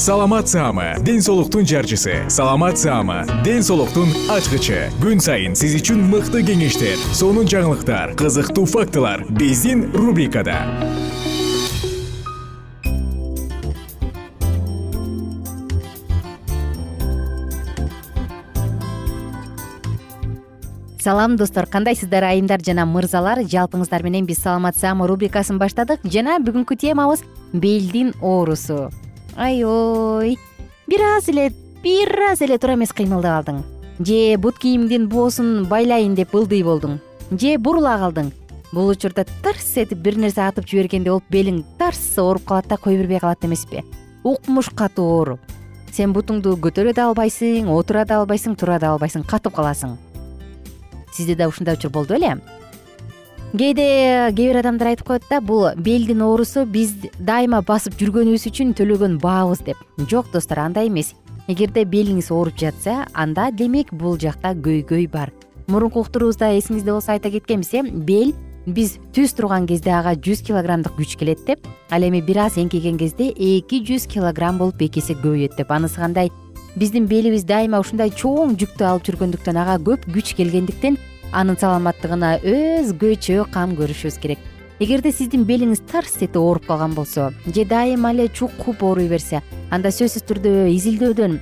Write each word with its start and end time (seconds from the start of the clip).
саламат 0.00 0.48
саама 0.48 0.94
ден 1.04 1.20
соолуктун 1.20 1.66
жарчысы. 1.66 2.24
Саламат 2.30 2.78
саама 2.78 3.26
ден 3.44 3.62
соолуктун 3.62 4.08
ачкычы. 4.32 4.88
Күн 4.96 5.20
сайын 5.20 5.52
сиз 5.52 5.74
үчүн 5.76 6.00
мыкты 6.08 6.40
кеңештер 6.40 6.96
сонун 7.12 7.44
жаңылыктар 7.44 8.14
кызыктуу 8.16 8.64
фактылар 8.64 9.26
биздин 9.28 9.90
рубрикада. 9.92 10.56
Салам 20.96 21.36
достор. 21.36 21.66
Кандайсыздар 21.66 22.24
айымдар 22.24 22.64
жана 22.64 22.88
мырзалар? 22.88 23.44
Жалпыңыздар 23.44 24.00
менен 24.02 24.24
биз 24.24 24.40
саламат 24.40 24.80
саама 24.80 25.04
рубрикасын 25.12 25.60
баштадык. 25.60 26.00
Жана 26.08 26.40
бүгүнкү 26.40 26.80
темабыз 26.88 27.20
белдин 27.52 28.14
оорусу 28.22 28.88
ой 29.36 30.38
бир 30.86 31.00
аз 31.16 31.28
эле 31.28 31.52
бир 31.82 32.10
аз 32.30 32.40
эле 32.40 32.58
туура 32.58 32.74
эмес 32.74 32.92
кыймылдап 32.92 33.40
алдың. 33.40 33.62
Же 34.00 34.36
бут 34.38 34.58
кийимдин 34.58 35.08
боосун 35.08 35.66
байлайын 35.68 36.14
деп 36.14 36.34
ылдый 36.34 36.62
болдуң. 36.62 36.98
Же 37.30 37.58
бурула 37.58 37.96
калдың. 37.98 38.32
Бул 38.72 38.88
учурда 38.88 39.24
тырс 39.42 39.76
этип 39.76 39.98
бир 39.98 40.16
нерсе 40.16 40.42
атып 40.46 40.66
жибергендей 40.66 41.10
болуп 41.10 41.24
белиң 41.30 41.64
тарс 41.78 42.18
ооруп 42.18 42.44
калат 42.46 42.68
да 42.68 42.76
кое 42.76 42.96
бербей 42.96 43.18
калат 43.18 43.44
эмеспи 43.44 43.84
укмуш 44.24 44.70
катуу 44.70 45.06
оору. 45.16 45.38
Сен 45.92 46.12
бутуңду 46.14 46.54
көтөрө 46.54 46.94
да 46.94 47.08
албайсың 47.10 47.70
отура 47.74 48.04
да 48.04 48.20
албайсың 48.20 48.54
тура 48.56 48.78
да 48.78 48.92
албайсың 48.92 49.24
катып 49.26 49.56
каласың. 49.56 49.96
Сизде 51.12 51.34
да 51.34 51.48
ушундай 51.48 51.74
учур 51.74 51.90
болду 51.90 52.14
беле 52.14 52.38
кээде 53.50 54.30
кээ 54.30 54.32
бир 54.36 54.58
адамдар 54.60 54.92
айтып 54.92 55.06
коет 55.06 55.24
да 55.30 55.40
бул 55.40 55.66
белдин 55.74 56.22
оорусу 56.22 56.62
биз 56.66 56.92
дайыма 57.18 57.62
басып 57.66 57.96
жүргөнүбүз 57.98 58.46
үчүн 58.46 58.74
төлөгөн 58.78 59.18
баабыз 59.18 59.64
деп. 59.66 59.76
Жок 59.98 60.30
достор 60.32 60.60
андай 60.62 60.86
эмес. 60.86 61.14
Эгерде 61.48 61.82
белиңиз 61.84 62.30
ооруп 62.30 62.56
жатса 62.56 63.08
анда 63.12 63.50
демек 63.50 63.90
бул 63.92 64.18
жакта 64.18 64.54
көйгөй 64.54 65.08
бар. 65.10 65.32
Мурунку 65.66 66.04
уктуруубузда 66.04 66.52
эсиңизде 66.58 66.92
болсо 66.92 67.12
айта 67.12 67.30
кеткенбиз 67.30 67.74
э 67.74 67.82
бел 67.90 68.34
биз 68.66 68.98
түз 69.12 69.34
турган 69.34 69.66
кезде 69.66 69.90
ага 69.90 70.14
жүз 70.14 70.46
килограммдык 70.46 70.94
күч 70.94 71.18
келет 71.18 71.44
деп. 71.46 71.66
Ал 71.90 72.02
эми 72.02 72.20
бир 72.20 72.46
аз 72.46 72.56
эңкейген 72.56 72.98
кезде 72.98 73.32
эки 73.34 73.82
жүз 73.82 74.06
килограмм 74.06 74.58
болуп 74.58 74.80
эки 74.80 75.00
эсе 75.00 75.14
көбөйөт 75.14 75.56
деп. 75.56 75.70
Анысы 75.70 75.96
кандай? 75.96 76.30
Биздин 76.76 77.06
белибиз 77.06 77.42
дайыма 77.42 77.80
ушундай 77.80 78.10
чоң 78.10 78.54
жүктү 78.54 78.86
алып 78.86 79.02
жүргөндүктөн 79.08 79.56
ага 79.58 79.82
көп 79.82 80.06
күч 80.06 80.36
келгендиктен 80.36 80.96
анын 81.32 81.56
саламаттыгына 81.60 82.40
өзгөчө 82.42 83.46
кам 83.52 83.76
көрүшүбүз 83.78 84.18
керек. 84.20 84.38
Эгерде 84.80 85.12
сиздин 85.12 85.42
белиңиз 85.44 85.82
тарс 85.90 86.16
этип 86.16 86.38
ооруп 86.40 86.64
калган 86.66 86.94
болсо 86.96 87.30
же 87.46 87.64
дайыма 87.68 88.14
эле 88.14 88.28
чукуп 88.28 88.82
ооруй 88.82 89.08
берсе 89.08 89.42
анда 89.70 89.90
сөзсүз 89.92 90.24
түрдө 90.24 90.52
изилдөөдөн 90.72 91.34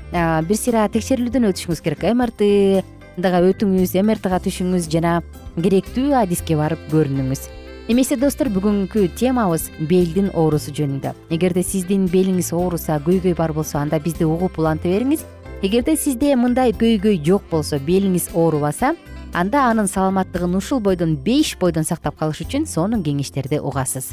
бир 0.49 0.59
сыйра 0.59 0.89
текшерүүлөрдөн 0.91 1.47
өтүшүңүз 1.53 1.85
керек. 1.85 2.03
Мртга 2.03 3.45
өтүңүз 3.53 3.95
мртга 4.03 4.41
түшүңүз 4.43 4.91
жана 4.91 5.21
керектүү 5.55 6.17
адиске 6.19 6.59
барып 6.59 6.83
көрүнүңүз. 6.91 7.47
Эмесе 7.89 8.19
достор 8.21 8.51
бүгүнкү 8.53 9.07
темабыз 9.17 9.71
белдин 9.89 10.29
оорусу 10.35 10.75
жөнүндө. 10.77 11.15
Эгерде 11.33 11.63
сиздин 11.63 12.05
белиңиз 12.11 12.51
ооруса 12.53 12.99
көйгөй 13.01 13.33
бар 13.39 13.55
болсо 13.57 13.79
анда 13.79 13.97
бизди 14.03 14.27
угуп 14.27 14.59
уланта 14.59 14.91
бериңиз. 14.91 15.23
Эгерде 15.63 15.97
сизде 15.97 16.35
мындай 16.37 16.75
көйгөй 16.75 17.23
жок 17.25 17.47
болсо 17.51 17.79
белиңиз 17.79 18.29
оорубаса 18.35 18.93
анда 19.39 19.69
анын 19.71 19.87
саламаттыгын 19.87 20.57
ушул 20.59 20.81
бойдон 20.83 21.15
беш 21.15 21.53
бойдон 21.61 21.85
сактап 21.87 22.17
калыш 22.19 22.41
үчүн 22.43 22.65
сонун 22.67 23.05
кеңештерди 23.07 23.61
угасыз. 23.63 24.11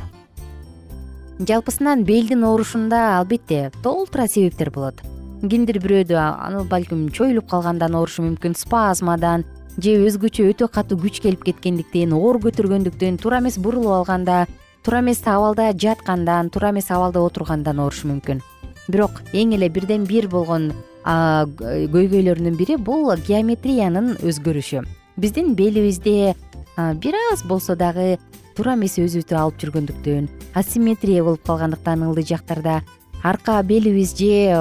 Жалпысынан 1.40 2.04
белдин 2.06 2.44
оорушунда 2.46 3.18
албетте 3.18 3.72
толтура 3.82 4.28
себептер 4.28 4.70
болот. 4.70 5.02
Кимдир 5.42 5.80
бирөөдө 5.82 6.20
аны 6.20 6.62
балким 6.70 7.08
чоюлуп 7.10 7.50
калгандан 7.50 7.96
оорушу 7.98 8.22
мүмкүн 8.22 8.54
спазмадан 8.56 9.48
же 9.82 9.96
өзгөчө 10.06 10.46
өтө 10.52 10.70
катуу 10.70 11.00
күч 11.02 11.18
келип 11.24 11.44
кеткендиктен 11.48 12.14
оор 12.14 12.38
көтөргөндүктөн 12.44 13.18
туура 13.18 13.40
эмес 13.42 13.58
бурулуп 13.58 13.96
алганда 13.98 14.44
туура 14.86 15.02
эмес 15.02 15.24
абалда 15.26 15.72
жаткандан 15.74 16.52
туура 16.54 16.70
эмес 16.70 16.92
абалда 16.92 17.24
отургандан 17.26 17.82
оорушу 17.82 18.12
мүмкүн. 18.14 18.44
Бирок 18.88 19.24
эң 19.34 19.58
эле 19.58 19.70
бирден 19.74 20.06
бир 20.06 20.30
болгон 20.30 20.70
көйгөйлөрүнүн 21.06 22.62
бири 22.62 22.78
бул 22.78 23.10
геометриянын 23.28 24.16
өзгөрүшү 24.22 24.86
биздин 25.18 25.56
белибизде 25.56 26.36
бир 26.78 27.16
аз 27.32 27.44
болсо 27.44 27.76
дагы 27.76 28.18
туура 28.56 28.76
эмес 28.76 28.98
өзүбүздү 29.00 29.36
алып 29.40 29.60
жүргөндүктөн 29.64 30.28
асимметрия 30.60 31.24
болуп 31.24 31.44
калгандыктан 31.48 32.04
ылдый 32.08 32.28
жактарда 32.28 32.82
арка 33.24 33.62
белибиз 33.64 34.16
же 34.18 34.56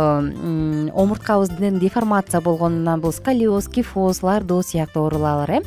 омурткабыздын 0.95 1.79
деформация 1.79 2.41
болгонунан 2.41 3.01
бул 3.01 3.13
сколиоз 3.13 3.69
кифоз 3.69 4.23
лордоз 4.23 4.71
сыяктуу 4.73 5.05
оорулар 5.05 5.51
э? 5.51 5.63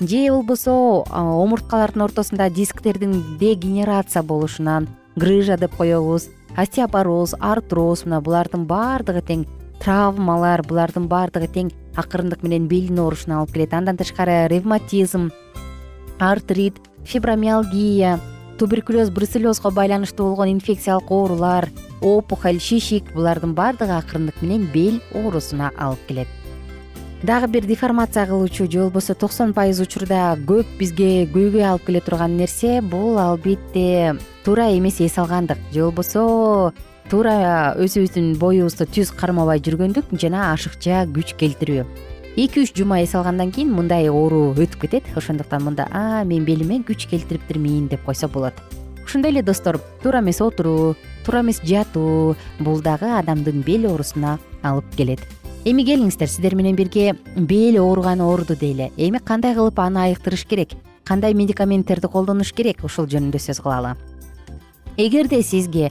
Же 0.00 0.30
болбосо 0.30 1.04
омурткалардын 1.10 2.02
ортосунда 2.02 2.48
дисктердин 2.50 3.38
дегенерация 3.38 4.22
болушунан 4.22 4.88
грыжа 5.16 5.56
деп 5.58 5.76
коебуз 5.76 6.30
остеопороз 6.56 7.34
артроз 7.38 8.04
мына 8.06 8.20
булардын 8.24 8.64
баардыгы 8.66 9.20
тең 9.20 9.44
травмалар 9.80 10.62
булардын 10.66 11.08
баардыгы 11.08 11.48
тең 11.52 11.70
акырындык 12.00 12.42
менен 12.42 12.66
белдин 12.68 12.98
оорушуна 12.98 13.38
алып 13.40 13.54
келет. 13.54 13.74
Андан 13.74 13.96
тышкары 13.96 14.48
ревматизм 14.48 15.30
артрит 16.18 16.76
фибромиалгия 17.04 18.18
туберкулез 18.58 19.10
бруцеллезго 19.10 19.70
байланыштуу 19.70 20.28
болгон 20.28 20.52
инфекциялык 20.52 21.10
оорулар 21.10 21.70
опухоль 22.02 22.60
шишик 22.60 23.14
булардын 23.14 23.54
баардыгы 23.54 23.96
акырындык 23.96 24.42
менен 24.42 24.68
бел 24.74 25.00
оорусуна 25.14 25.70
алып 25.78 26.04
келет. 26.08 26.28
Дагы 27.22 27.48
бир 27.48 27.66
деформация 27.66 28.26
кылуучу 28.26 28.70
же 28.70 28.80
болбосо 28.80 29.14
токсон 29.14 29.52
пайыз 29.52 29.80
учурда 29.80 30.38
көп 30.48 30.64
бизге 30.78 31.26
көйгөй 31.28 31.66
алып 31.68 31.84
келе 31.86 32.00
турган 32.00 32.36
нерсе 32.36 32.80
бул 32.80 33.18
албетте 33.18 34.16
туура 34.44 34.70
эмес 34.76 35.00
эс 35.00 35.18
алгандык. 35.18 35.58
Же 35.72 35.84
болбосо 35.84 36.72
туура 37.10 37.74
өзүбүздүн 37.74 38.36
боюбузду 38.38 38.86
түз 38.86 39.10
кармабай 39.18 39.58
жүргөндүк 39.66 40.12
жана 40.22 40.52
ашыкча 40.52 41.02
күч 41.10 41.32
келтирүү. 41.40 41.82
Эки 42.38 42.62
үч 42.62 42.70
жума 42.78 43.00
эс 43.02 43.16
алгандан 43.18 43.50
кийин 43.50 43.72
мындай 43.74 44.06
оору 44.08 44.52
өтүп 44.54 44.84
кетет. 44.84 45.08
Ошондуктан 45.18 45.64
мында 45.66 45.88
а 45.90 46.22
мен 46.22 46.44
белиме 46.46 46.78
күч 46.86 47.08
келтириптирмин 47.10 47.88
деп 47.90 48.04
койсо 48.06 48.28
болот. 48.28 48.54
Ошондой 49.04 49.32
эле 49.32 49.42
достор 49.42 49.80
туура 50.04 50.20
эмес 50.20 50.40
отуруу 50.40 50.94
туура 51.26 51.40
эмес 51.40 51.58
жатуу 51.64 52.36
бул 52.60 52.80
дагы 52.80 53.10
адамдын 53.18 53.64
бел 53.66 53.90
оорусуна 53.90 54.38
алып 54.62 54.94
келет. 54.94 55.20
Эми 55.64 55.82
келиңиздер 55.84 56.30
сиздер 56.30 56.54
менен 56.54 56.76
бирге 56.76 57.16
бел 57.34 57.80
ооруган 57.82 58.20
ооруду 58.20 58.54
дейли 58.54 58.92
эми 58.96 59.18
кандай 59.18 59.54
кылып 59.54 59.80
аны 59.80 59.98
айыктырыш 60.06 60.46
керек? 60.46 60.78
Кандай 61.04 61.34
медикаменттерди 61.34 62.06
колдонуш 62.06 62.52
керек? 62.52 62.84
Ушул 62.84 63.10
жөнүндө 63.10 63.42
сөз 63.42 63.58
кылалы. 63.60 63.96
Эгерде 64.96 65.42
сизге 65.42 65.90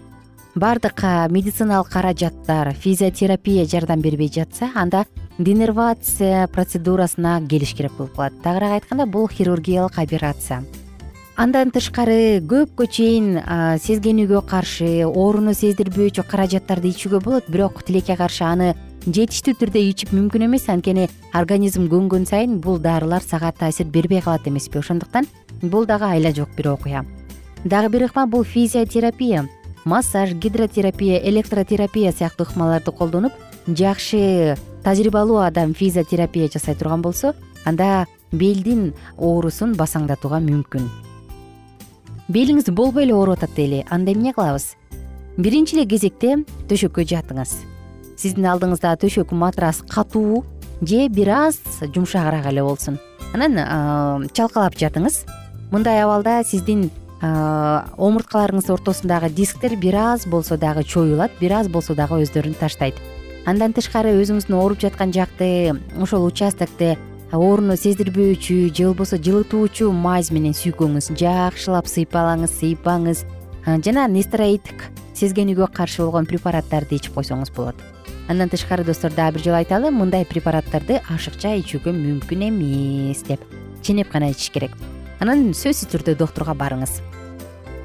баардык 0.55 1.01
медициналык 1.29 1.89
каражаттар 1.89 2.73
физиотерапия 2.73 3.65
жардам 3.65 4.01
бербей 4.01 4.31
жатса 4.33 4.71
анда 4.75 5.05
денервация 5.37 6.47
процедурасына 6.47 7.41
келиш 7.47 7.73
керек 7.73 7.93
болуп 7.97 8.15
калат. 8.15 8.33
Тагыраак 8.43 8.81
айтканда 8.81 9.05
бул 9.05 9.27
хирургиялык 9.27 9.99
операция. 9.99 10.63
Андан 11.37 11.71
тышкары 11.71 12.41
көпкө 12.43 12.87
чейин 12.91 13.37
сезгенүүгө 13.79 14.41
каршы 14.49 15.05
ооруну 15.07 15.53
сездирбөөчү 15.55 16.25
каражаттарды 16.27 16.89
ичүүгө 16.91 17.21
болот 17.23 17.47
бирок 17.47 17.83
тилекке 17.87 18.17
каршы 18.19 18.43
аны 18.43 18.73
жетиштүү 19.05 19.53
түрдө 19.61 19.79
ичип 19.79 20.11
мүмкүн 20.11 20.49
эмес. 20.49 20.67
Анткени 20.67 21.07
организм 21.31 21.87
көнгөн 21.87 22.25
сайын 22.27 22.59
бул 22.59 22.79
дарылар 22.83 23.23
сага 23.23 23.53
таасир 23.55 23.87
бербей 23.87 24.19
калат 24.19 24.47
эмеспи. 24.47 24.79
Ошондуктан 24.79 25.29
бул 25.61 25.85
дагы 25.85 26.09
айла 26.09 26.33
жок 26.35 26.49
бир 26.57 26.73
окуя. 26.73 27.05
Дагы 27.63 27.89
бир 27.89 28.09
ыкма 28.09 28.27
бул 28.27 28.43
физиотерапия 28.43 29.47
массаж 29.89 30.33
гидротерапия 30.33 31.17
электротерапия 31.29 32.11
сыяктуу 32.11 32.45
ыкмаларды 32.45 32.91
колдонуп 32.91 33.33
жакшы 33.65 34.55
тажрыйбалуу 34.83 35.39
адам 35.41 35.73
физиотерапия 35.73 36.47
жасай 36.53 36.75
турган 36.75 37.01
болсо 37.01 37.33
анда 37.65 38.05
белдин 38.31 38.93
оорусун 39.17 39.73
басаңдатууга 39.73 40.37
мүмкүн. 40.45 40.85
Белиңиз 42.29 42.69
болбой 42.69 43.07
эле 43.07 43.15
ооруп 43.17 43.39
атат 43.39 43.55
дейли 43.57 43.81
анда 43.89 44.13
эмне 44.13 44.35
кылабыз? 44.37 44.75
Биринчи 45.37 45.79
эле 45.79 45.87
кезекте 45.89 46.37
төшөккө 46.69 47.07
жатыңыз 47.09 47.57
сиздин 48.19 48.45
алдыңызда 48.45 48.93
төшөк 49.01 49.33
матрас 49.33 49.81
катуу 49.89 50.43
же 50.81 51.07
бир 51.09 51.33
аз 51.33 51.57
жумшагыраак 51.81 52.45
эле 52.53 52.61
болсун. 52.61 52.99
Анан 53.33 54.29
чалкалап 54.37 54.77
жатыңыз 54.77 55.23
мындай 55.71 56.03
абалда 56.03 56.43
сиздин 56.43 56.91
омурткаларыңыз 57.21 58.69
ортосундагы 58.71 59.29
дисктер 59.29 59.75
бир 59.75 59.95
аз 59.95 60.25
болсо 60.27 60.57
дагы 60.57 60.83
чоюлат 60.83 61.31
бир 61.39 61.51
аз 61.59 61.67
болсо 61.67 61.95
дагы 61.95 62.21
өздөрүн 62.23 62.55
таштайт. 62.55 62.95
Андан 63.45 63.73
тышкары 63.73 64.13
өзүңүздүн 64.21 64.55
ооруп 64.55 64.79
жаткан 64.79 65.11
жакты 65.11 65.75
ошол 65.99 66.27
участокти 66.27 66.97
ооруну 67.31 67.75
сездирбөөчү 67.75 68.71
же 68.71 68.85
болбосо 68.87 69.17
жылытуучу 69.17 69.91
мазь 69.91 70.31
менен 70.31 70.55
сүйкөңүз 70.55 71.11
жакшылап 71.19 71.87
сыйпалаңыз 71.91 72.55
сыйпаңыз. 72.55 73.25
Жана 73.65 74.07
нестероидтик 74.07 74.87
сезгенүүгө 75.19 75.67
каршы 75.75 76.05
болгон 76.05 76.25
препараттарды 76.29 76.95
ичип 76.95 77.17
койсоңуз 77.17 77.51
болот. 77.51 77.75
Андан 78.29 78.49
тышкары 78.49 78.85
достор 78.85 79.11
дагы 79.11 79.37
бир 79.39 79.43
жолу 79.49 79.59
айталы 79.59 79.91
мындай 79.91 80.23
препараттарды 80.25 81.01
ашыкча 81.09 81.55
ичүүгө 81.59 81.91
мүмкүн 81.97 82.47
эмес 82.47 83.25
деп 83.27 83.43
ченеп 83.81 84.11
гана 84.13 84.29
ичиш 84.31 84.53
керек 84.53 84.71
анан 85.19 85.49
сөзсүз 85.51 85.89
түрдө 85.91 86.15
доктурга 86.19 86.55
барыңыз. 86.55 86.99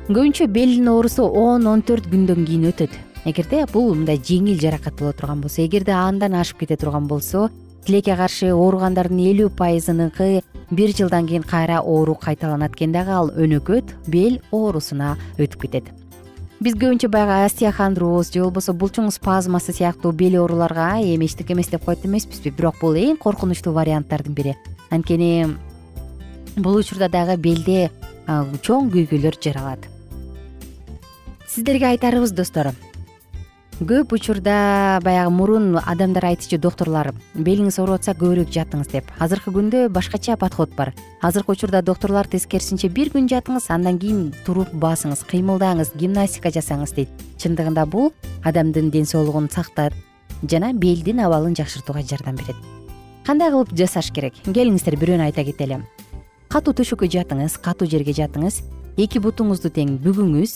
Көбүнчө 0.09 0.47
белдин 0.53 0.89
оорусу 0.93 1.25
он 1.27 1.67
он 1.67 1.83
төрт 1.83 2.07
күндөн 2.13 2.45
кийин 2.47 2.69
өтөт. 2.71 2.93
Эгерде 3.25 3.65
бул 3.73 3.95
мындай 3.95 4.19
жеңил 4.21 4.61
жаракат 4.61 4.99
боло 5.01 5.13
турган 5.13 5.41
болсо 5.41 5.63
эгерде 5.65 5.93
андан 5.97 6.35
ашып 6.35 6.61
кете 6.61 6.77
турган 6.77 7.09
болсо 7.09 7.49
тилекке 7.87 8.15
каршы 8.17 8.53
ооругандардын 8.53 9.19
элүү 9.33 9.51
пайызыныкы 9.59 10.43
бир 10.71 10.95
жылдан 10.97 11.27
кийин 11.27 11.43
кайра 11.43 11.81
оору 11.81 12.15
кайталанат 12.15 12.77
экен 12.77 12.93
дагы 12.93 13.11
ал 13.11 13.33
өнөкөт 13.33 13.95
бел 14.07 14.41
оорусуна 14.53 15.17
өтүп 15.39 15.67
кетет. 15.67 15.91
Биз 16.61 16.77
көбүнчө 16.79 17.09
баягы 17.09 17.45
остеохондроз 17.49 18.31
же 18.33 18.45
болбосо 18.45 18.73
булчуң 18.73 19.11
спазмасы 19.11 19.73
сыяктуу 19.73 20.13
бел 20.13 20.39
ооруларга 20.41 21.01
эми 21.03 21.27
эчтеке 21.27 21.53
эмес 21.53 21.69
деп 21.69 21.85
коет 21.85 22.07
эмеспизби. 22.07 22.51
Бирок 22.51 22.77
бул 22.81 22.95
эң 22.95 23.19
коркунучтуу 23.19 23.73
варианттардын 23.75 24.35
бири. 24.35 24.55
Анткени 24.91 25.57
бул 26.57 26.77
учурда 26.79 27.09
дагы 27.09 27.37
белде 27.37 27.91
чоң 28.27 28.91
күйгүлөр 28.95 29.39
жаралат. 29.43 29.89
Сиздерге 31.49 31.93
айтарыбыз 31.93 32.33
достор. 32.33 32.73
Көп 33.75 34.13
учурда 34.15 35.01
баягы 35.03 35.33
мурун 35.35 35.79
адамдар 35.83 36.29
айтчу 36.29 36.61
доктурлар 36.63 37.11
белиңиз 37.35 37.81
ооруп 37.83 37.99
атса 37.99 38.15
көбүрөөк 38.15 38.53
жатыңыз 38.55 38.91
деп. 38.93 39.09
Азыркы 39.19 39.51
күндө 39.51 39.89
башкача 39.91 40.37
подход 40.39 40.71
бар. 40.77 40.93
Азыркы 41.23 41.57
учурда 41.57 41.83
доктурлар 41.83 42.29
тескерисинче 42.31 42.89
бир 42.89 43.11
күн 43.11 43.27
жатыңыз 43.31 43.67
андан 43.75 43.99
кийин 43.99 44.29
туруп 44.47 44.71
басыңыз 44.79 45.25
кыймылдаңыз 45.27 45.91
гимнастика 45.99 46.55
жасаңыз 46.55 46.95
дейт. 46.95 47.11
Чындыгында 47.43 47.87
бул 47.87 48.13
адамдын 48.45 48.93
ден 48.95 49.11
соолугун 49.11 49.51
сактат 49.51 49.93
жана 50.49 50.73
белдин 50.73 51.21
абалын 51.27 51.59
жакшыртууга 51.59 52.07
жардам 52.07 52.37
берет. 52.37 52.57
Кандай 53.27 53.51
кылып 53.51 53.75
жасаш 53.75 54.13
керек? 54.15 54.39
Келиңиздер 54.47 54.95
бирөөнү 55.01 55.27
айта 55.27 55.43
кетели 55.43 55.83
катуу 56.55 56.71
төшөккө 56.79 57.09
жатыңыз 57.11 57.57
катуу 57.59 57.89
жерге 57.91 58.13
жатыңыз 58.15 58.61
эки 59.03 59.19
бутуңузду 59.19 59.73
тең 59.75 59.97
бүгүңүз 60.05 60.53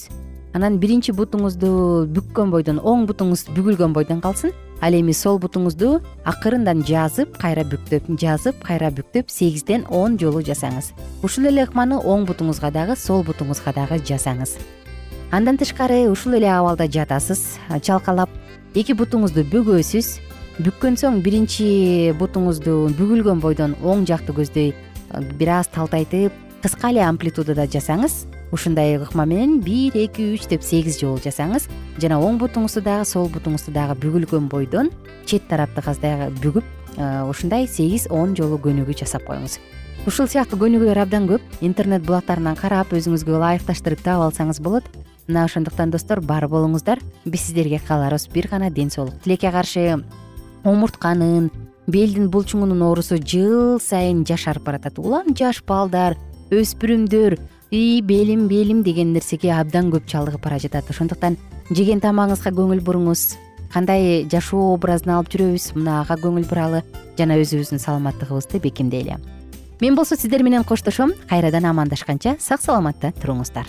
анан 0.54 0.76
биринчи 0.78 1.10
бутуңузду 1.10 1.70
бүккөн 2.14 2.52
бойдон 2.52 2.78
оң 2.78 3.02
бутуңуз 3.08 3.48
бүгүлгөн 3.56 3.96
бойдон 3.96 4.20
калсын. 4.22 4.52
Ал 4.78 4.94
эми 4.94 5.10
сол 5.10 5.40
бутуңузду 5.42 5.96
акырындан 6.22 6.84
жазып 6.86 7.34
кайра 7.42 7.64
бүктөп 7.66 8.12
жазып 8.14 8.62
кайра 8.62 8.92
бүктөп 8.94 9.26
сегизден 9.26 9.88
он 9.90 10.14
жолу 10.22 10.38
жасаңыз. 10.46 10.92
Ушул 11.26 11.50
эле 11.50 11.66
ыкманы 11.66 11.98
оң 11.98 12.28
бутуңузга 12.30 12.70
дагы 12.70 12.94
сол 12.94 13.26
бутуңузга 13.26 13.74
дагы 13.74 13.98
жасаңыз. 13.98 14.54
Андан 15.34 15.58
тышкары 15.58 16.04
ушул 16.12 16.38
эле 16.38 16.46
абалда 16.54 16.86
жатасыз 16.86 17.58
чалкалап 17.82 18.30
эки 18.78 18.94
бутуңузду 18.94 19.42
бөгөсүз 19.50 20.14
бүккөн 20.62 20.94
соң 20.98 21.20
биринчи 21.26 22.14
бутуңузду 22.18 22.84
бүгүлгөн 22.98 23.42
бойдон 23.42 23.74
оң 23.82 24.06
жакты 24.06 24.34
көздөй 24.34 24.72
бир 25.38 25.54
аз 25.58 25.68
талтайтып 25.74 26.32
кыска 26.62 26.90
эле 26.90 27.04
амплитудада 27.06 27.66
жасаңыз 27.66 28.26
ушундай 28.52 28.96
ыкма 28.96 29.26
менен 29.26 29.60
бир 29.60 29.96
эки 29.96 30.32
үч 30.34 30.48
деп 30.48 30.62
сегиз 30.62 31.00
жолу 31.00 31.20
жасаңыз 31.22 31.68
жана 32.00 32.18
оң 32.20 32.40
бутуңузду 32.40 32.82
дагы 32.82 33.04
сол 33.04 33.28
бутуңузду 33.28 33.72
дагы 33.72 33.98
бүгүлгөн 34.00 34.48
бойдон 34.48 34.90
чет 35.26 35.48
тарапты 35.48 35.82
бүгүп 36.42 36.64
ушундай 37.28 37.66
сегиз 37.68 38.08
он 38.10 38.34
жолу 38.34 38.58
көнүгүү 38.58 38.96
жасап 38.98 39.24
коюңуз. 39.28 39.58
Ушул 40.06 40.26
сыяктуу 40.26 40.58
көнүгүүлөр 40.58 41.02
абдан 41.02 41.28
көп 41.28 41.42
интернет 41.60 42.02
булактарынан 42.06 42.56
карап 42.56 42.92
өзүңүзгө 42.96 43.36
ылайыкташтырып 43.38 44.02
таап 44.02 44.28
алсаңыз 44.28 44.60
болот. 44.62 44.84
Мына 45.28 45.44
ошондуктан 45.44 45.90
достор 45.90 46.20
бар 46.20 46.48
болуңуздар. 46.48 46.98
Биз 47.24 47.46
сиздерге 47.46 47.80
кааларыбыз 47.86 48.28
бир 48.32 48.48
гана 48.48 48.70
ден 48.70 48.90
соолук. 48.90 49.20
Тилекке 49.22 49.50
каршы 49.52 50.02
омуртканын 50.64 51.50
белдин 51.88 52.28
булчуңунун 52.30 52.82
оорусу 52.84 53.16
жыл 53.18 53.80
сайын 53.80 54.24
жашарып 54.28 54.66
баратат. 54.68 54.98
Улам 55.00 55.32
жаш 55.36 55.62
балдар 55.66 56.18
өспүрүмдөр 56.52 57.38
ии 57.72 58.00
белим 58.00 58.46
белим 58.48 58.82
деген 58.84 59.12
нерсеге 59.16 59.52
абдан 59.56 59.90
көп 59.92 60.06
чалдыгып 60.06 60.44
бара 60.44 60.60
жатат. 60.60 60.90
Ошондуктан 60.90 61.38
жеген 61.70 62.00
тамагыңызга 62.04 62.52
көңүл 62.52 62.84
буруңуз. 62.84 63.34
Кандай 63.72 64.24
жашоо 64.30 64.74
образын 64.76 65.16
алып 65.16 65.32
жүрөбүз 65.34 65.72
мына 65.76 66.00
ага 66.02 66.16
көңүл 66.20 66.46
буралы 66.48 66.84
жана 67.18 67.36
өзүбүздүн 67.40 67.82
саламаттыгыбызды 67.82 68.62
бекемдейли 68.64 69.18
мен 69.80 69.94
болсо 69.94 70.16
сиздер 70.16 70.42
менен 70.42 70.64
коштошом. 70.64 71.12
Кайрадан 71.28 71.64
амандашканча 71.64 72.36
сак 72.40 72.62
саламатта 72.62 73.12
туруңуздар 73.20 73.68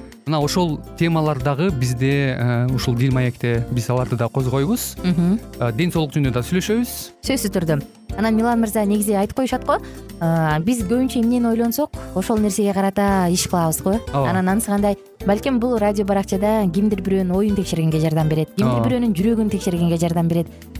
мына 0.25 0.39
ошол 0.39 0.79
темалар 0.97 1.41
дагы 1.41 1.69
бизде 1.71 2.35
э, 2.37 2.67
ушул 2.73 2.95
дил 2.95 3.13
маекте 3.13 3.65
биз 3.71 3.89
аларды 3.89 4.15
да 4.15 4.29
козгойбуз. 4.29 4.95
Ден 5.73 5.91
соолук 5.91 6.13
жөнүндө 6.13 6.35
да 6.37 6.45
сүйлөшөбүз. 6.45 6.93
Сөзсүз 7.25 7.53
түрдө. 7.55 7.81
Анан 8.17 8.35
милан 8.35 8.59
мырза 8.59 8.83
негизи 8.85 9.15
айтып 9.15 9.37
коюшат 9.39 9.65
го? 9.65 9.77
Биз 10.65 10.83
көбүнчө 10.83 11.21
эмнени 11.21 11.47
ойлонсок? 11.47 11.95
Ошол 12.15 12.41
нерсеге 12.43 12.73
карата 12.73 13.27
иш 13.31 13.47
кылабыз 13.47 13.81
го? 13.81 13.95
Ооба. 14.13 14.29
Анан 14.29 14.49
анысы 14.49 14.67
кандай? 14.67 14.97
Балким 15.25 15.59
бул 15.59 15.77
радио 15.77 16.05
баракчада 16.05 16.65
кимдир 16.73 17.01
бирөөнүн 17.05 17.35
оюн 17.37 17.55
текшергенге 17.55 17.99
жардам 18.01 18.29
берет 18.29 18.55
кимдир 18.57 18.81
бирөөнүн 18.87 19.13
жүрөгүн 19.13 19.51
текшергенге 19.53 19.99
жардам 20.01 20.27
берет 20.27 20.47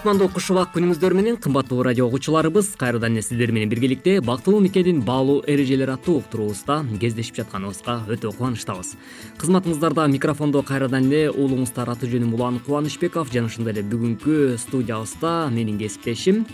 кутмандуу 0.00 0.30
куш 0.32 0.46
убак 0.48 0.70
күнүңүздөр 0.72 1.12
менен 1.12 1.34
кымбаттуу 1.44 1.82
радио 1.84 2.06
угуучуларыбыз 2.08 2.70
кайрадан 2.80 3.18
эле 3.18 3.20
сиздер 3.20 3.50
менен 3.52 3.68
биргеликте 3.68 4.14
бактылуу 4.24 4.62
никенин 4.64 5.02
баалуу 5.04 5.42
эрежелери 5.44 5.92
аттуу 5.92 6.22
уктуруубузда 6.22 6.78
кездешип 7.02 7.36
жатканыбызга 7.36 7.98
өтө 8.08 8.32
кубанычтабыз. 8.32 8.94
Кызматыңыздарда 9.36 10.06
микрофондо 10.08 10.62
кайрадан 10.64 11.10
эле 11.12 11.28
уулуңуздар 11.28 11.92
аты 11.92 12.08
жөнүм 12.08 12.32
улан 12.32 12.62
кубанычбеков 12.64 13.28
жана 13.28 13.52
ошондой 13.52 13.76
эле 13.76 13.84
бүгүнкү 13.92 14.56
студиябызда 14.64 15.50
менин 15.52 15.76
кесиптешим 15.76 16.46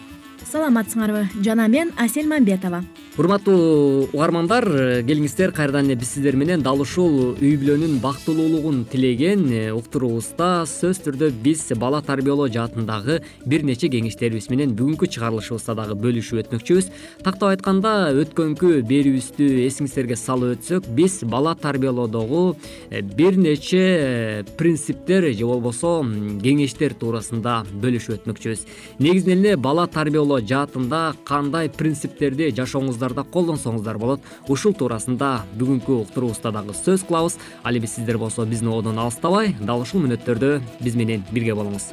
саламатсыңарбы. 0.45 1.26
Жана 1.43 1.69
мен 1.69 1.93
асель 1.97 2.28
мамбетова. 2.28 2.85
Урматтуу 3.16 4.11
угармандар 4.12 4.66
келиңиздер 5.09 5.55
кайрадан 5.57 5.87
эле 5.88 5.95
биз 5.97 6.11
сиздер 6.12 6.37
менен 6.37 6.61
дал 6.61 6.83
ушул 6.85 7.31
үй 7.33 7.55
бүлөнүн 7.57 7.95
бактылуулугун 8.02 8.83
тилеген 8.93 9.47
э, 9.49 9.61
уктуруубузда 9.73 10.66
сөзсүз 10.69 11.00
түрдө 11.07 11.31
биз 11.40 11.62
бала 11.81 12.02
тарбиялоо 12.05 12.50
жаатындагы 12.52 13.23
бир 13.49 13.64
нече 13.64 13.88
кеңештерибиз 13.88 14.50
менен 14.52 14.75
бүгүнкү 14.76 15.09
чыгарылышыбызда 15.14 15.76
дагы 15.78 15.97
бөлүшүп 16.02 16.43
өтмөкчүбүз. 16.43 16.90
Тактап 17.25 17.55
айтканда 17.55 17.95
өткөнкү 18.21 18.83
берүүбүздү 18.85 19.49
эсиңиздерге 19.64 20.21
салып 20.21 20.59
өтсөк 20.59 20.93
биз 20.93 21.23
бала 21.25 21.57
тарбиялоодогу 21.57 22.45
э, 22.90 23.00
бир 23.00 23.40
нече 23.40 23.81
э, 23.81 24.45
принциптер 24.61 25.31
же 25.33 25.49
болбосо 25.49 26.02
кеңештер 26.45 26.93
туурасында 27.00 27.62
бөлүшүп 27.81 28.21
өтмөкчүбүз. 28.21 28.69
Негизинен 29.00 29.40
эле 29.40 29.57
бала 29.57 29.88
тарбиялоо 29.88 30.25
жаатында 30.26 31.14
кандай 31.25 31.68
принциптерди 31.71 32.50
жашооңузда 32.56 33.25
колдонсоңуздар 33.33 33.99
болот? 33.99 34.21
Ушул 34.49 34.75
туурасында 34.75 35.47
бүгүнкү 35.59 36.00
уктуруубузда 36.02 36.52
дагы 36.52 36.75
сөз 36.75 37.06
кылабыз. 37.06 37.38
Ал 37.62 37.76
эми 37.78 37.87
сиздер 37.87 38.18
болсо 38.18 38.45
биздин 38.47 38.73
одон 38.75 38.99
алыстабай 38.99 39.54
дал 39.61 39.80
ушул 39.80 40.02
мүнөттөрдө 40.04 40.61
биз 40.80 40.97
менен 40.97 41.25
бирге 41.33 41.54
болуңуз. 41.54 41.92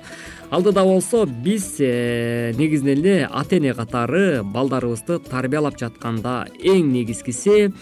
Алдыда 0.50 0.84
болсо 0.84 1.26
биз 1.26 1.76
э, 1.80 2.54
негизинен 2.58 3.00
эле 3.00 3.28
ата 3.32 3.58
эне 3.58 3.74
катары 3.74 4.44
балдарыбызды 4.44 5.20
тарбиялап 5.30 5.80
жатканда 5.80 6.48
эң 6.60 6.92
негизгиси 6.94 7.74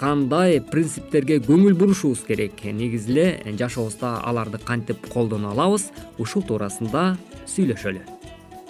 кандай 0.00 0.60
принциптерге 0.60 1.40
көңүл 1.44 1.76
бурушубуз 1.76 2.24
керек? 2.28 2.64
Негизи 2.64 3.12
эле 3.12 3.56
жашообузда 3.58 4.18
аларды 4.24 4.58
кантип 4.58 5.08
колдоно 5.12 5.52
алабыз? 5.52 5.90
Ушул 6.18 6.44
туурасында 6.46 7.16
сүйлөшөлү 7.46 8.15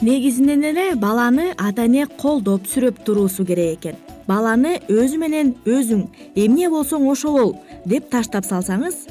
негизинен 0.00 0.64
эле 0.64 0.94
баланы 0.94 1.52
ата 1.56 1.86
эне 1.86 2.06
колдоп 2.06 2.66
сүрөп 2.66 3.04
туруусу 3.04 3.44
керек 3.46 3.78
экен. 3.78 3.96
Баланы 4.26 4.80
өзү 4.88 5.18
менен 5.22 5.54
өзүң 5.64 6.06
эмне 6.34 6.68
болсоң 6.68 7.06
ошол 7.08 7.38
бол 7.38 7.54
деп 7.86 8.10
таштап 8.10 8.44
салсаңыз 8.44 9.06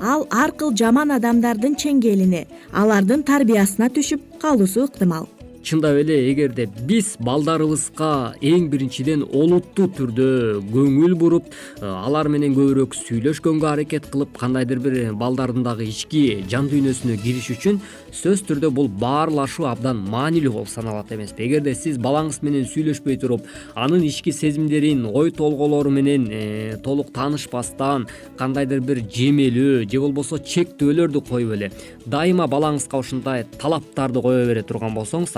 ал 0.00 0.26
ар 0.30 0.52
кыл 0.52 0.74
жаман 0.76 1.10
адамдардын 1.16 1.74
чеңгелине 1.80 2.44
алардын 2.72 3.24
тарбиясына 3.24 3.88
түшүп 3.88 4.38
калуусу 4.42 4.84
ыктымал 4.84 5.26
чындап 5.62 5.98
эле 6.00 6.16
эгерде 6.30 6.68
биз 6.88 7.16
балдарыбызга 7.20 8.34
эң 8.40 8.68
биринчиден 8.72 9.24
олуттуу 9.26 9.88
түрдө 9.98 10.28
көңүл 10.72 11.14
буруп 11.18 11.48
э, 11.50 11.86
алар 11.86 12.28
менен 12.32 12.54
көбүрөөк 12.56 12.96
сүйлөшкөнгө 12.98 13.68
аракет 13.72 14.08
кылып 14.12 14.38
кандайдыр 14.38 14.82
бир 14.84 14.98
балдардын 15.18 15.66
дагы 15.66 15.88
ички 15.90 16.44
жан 16.50 16.70
дүйнөсүнө 16.70 17.18
кириш 17.22 17.50
үчүн 17.56 17.80
сөзсүз 18.08 18.44
түрдө 18.48 18.70
бул 18.74 18.88
баарлашуу 18.88 19.66
абдан 19.68 20.00
маанилүү 20.08 20.52
болуп 20.52 20.70
саналат 20.72 21.10
эмеспи. 21.12 21.44
Эгерде 21.44 21.74
сиз 21.76 21.98
балаңыз 22.02 22.40
менен 22.46 22.64
сүйлөшпөй 22.68 23.18
туруп 23.20 23.46
анын 23.74 24.04
ички 24.06 24.32
сезимдерин 24.32 25.04
ой 25.12 25.30
толгоолору 25.30 25.90
менен 25.90 26.28
э, 26.30 26.76
толук 26.84 27.12
таанышпастан 27.12 28.06
кандайдыр 28.38 28.80
бир 28.80 29.02
жемелөө 29.02 29.84
же 29.90 30.00
болбосо 30.00 30.38
чектөөлөрдү 30.38 31.22
коюп 31.28 31.54
эле 31.58 31.70
дайыма 32.06 32.48
балаңызга 32.48 33.00
ушундай 33.02 33.44
талаптарды 33.58 34.22
кое 34.22 34.46
бере 34.48 34.62
турган 34.62 34.94
болсоңуз 34.96 35.34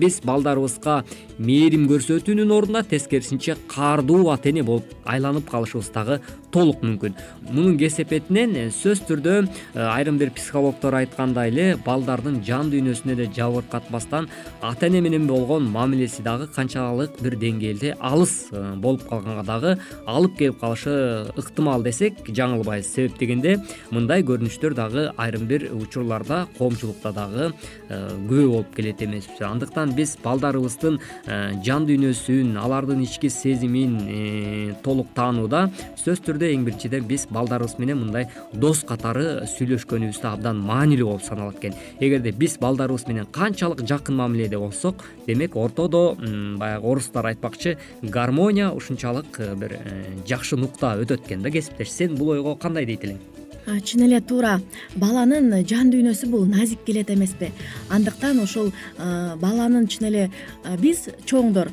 биз 0.00 0.20
балдарыбызга 0.24 1.02
мээрим 1.38 1.86
көрсөтүүнүн 1.90 2.54
ордуна 2.56 2.82
тескерисинче 2.88 3.56
каардуу 3.68 4.30
ата 4.32 4.48
эне 4.48 4.62
болуп 4.64 4.94
айланып 5.04 5.50
калышыбыз 5.50 5.90
дагы 5.94 6.20
толук 6.54 6.84
мүмкүн. 6.86 7.16
Мунун 7.50 7.74
кесепетинен 7.80 8.54
сөзсүз 8.70 9.02
түрдө 9.08 9.32
э, 9.42 9.82
айрым 9.82 10.20
бир 10.20 10.30
психологдор 10.36 10.94
айткандай 11.00 11.50
эле 11.50 11.64
балдардын 11.82 12.38
жан 12.46 12.70
дүйнөсүнө 12.70 13.16
эле 13.16 13.26
жабыркатпастан 13.34 14.28
ата 14.62 14.86
эне 14.86 15.00
менен 15.02 15.26
болгон 15.26 15.66
мамилеси 15.74 16.22
дагы 16.22 16.46
канчалык 16.54 17.18
бир 17.22 17.34
деңгээлде 17.42 17.96
алыс 17.98 18.52
э, 18.52 18.62
болуп 18.78 19.02
калганга 19.08 19.42
дагы 19.48 19.72
алып 20.06 20.38
келип 20.38 20.60
калышы 20.60 20.94
ыктымал 21.34 21.82
десек 21.82 22.22
жаңылбайбыз 22.28 22.92
себеп 22.92 23.18
дегенде 23.18 23.56
мындай 23.90 24.22
көрүнүштөр 24.22 24.78
дагы 24.78 25.08
айрым 25.18 25.48
бир 25.50 25.66
учурларда 25.74 26.44
коомчулукта 26.58 27.12
дагы 27.18 27.50
э, 27.50 28.00
күбө 28.28 28.46
болуп 28.52 28.74
келет 28.78 29.02
эмеспи 29.02 29.42
андыктан 29.48 29.96
биз 29.98 30.14
балдарыбыздын 30.22 31.00
жан 31.66 31.90
дүйнөсүн 31.90 32.54
алардын 32.62 33.02
ички 33.02 33.32
сезимин 33.32 33.98
толук 34.86 35.10
таанууда 35.18 35.66
сөзсүз 35.98 36.22
түрдө 36.24 36.43
эң 36.52 36.64
биринчиден 36.66 37.06
биз 37.08 37.26
балдарыбыз 37.30 37.78
менен 37.78 38.00
мындай 38.02 38.28
дос 38.52 38.82
катары 38.88 39.46
сүйлөшкөнүбүз 39.54 40.20
да 40.22 40.34
абдан 40.34 40.60
маанилүү 40.64 41.08
болуп 41.08 41.24
саналат 41.26 41.60
экен. 41.60 41.76
Эгерде 42.00 42.32
биз 42.32 42.58
балдарыбыз 42.60 43.06
менен 43.08 43.30
канчалык 43.32 43.84
жакын 43.88 44.18
мамиледе 44.20 44.58
болсок 44.58 45.04
демек 45.26 45.56
ортодо 45.56 46.16
баягы 46.58 46.86
орустар 46.86 47.26
айтпакчы 47.32 47.76
гармония 48.02 48.70
ушунчалык 48.70 49.40
э, 49.40 49.54
бир 49.54 49.78
э, 49.78 50.02
жакшы 50.26 50.56
нукта 50.56 50.96
өтөт 51.00 51.26
экен 51.26 51.42
да. 51.42 51.50
Кесиптеш 51.50 51.90
сен 51.90 52.16
бул 52.16 52.34
ойго 52.36 52.56
кандай 52.56 52.86
дейт 52.86 53.04
элең 53.04 53.22
чын 53.66 54.04
эле 54.06 54.20
туура 54.20 54.60
баланын 54.96 55.64
жан 55.68 55.90
дүйнөсү 55.92 56.28
бул 56.30 56.44
назик 56.46 56.84
келет 56.84 57.10
эмеспи. 57.10 57.50
Андыктан 57.90 58.40
ошол 58.42 58.72
баланын 58.98 59.86
чын 59.88 60.08
эле 60.10 60.30
биз 60.80 61.08
чоңдор 61.24 61.70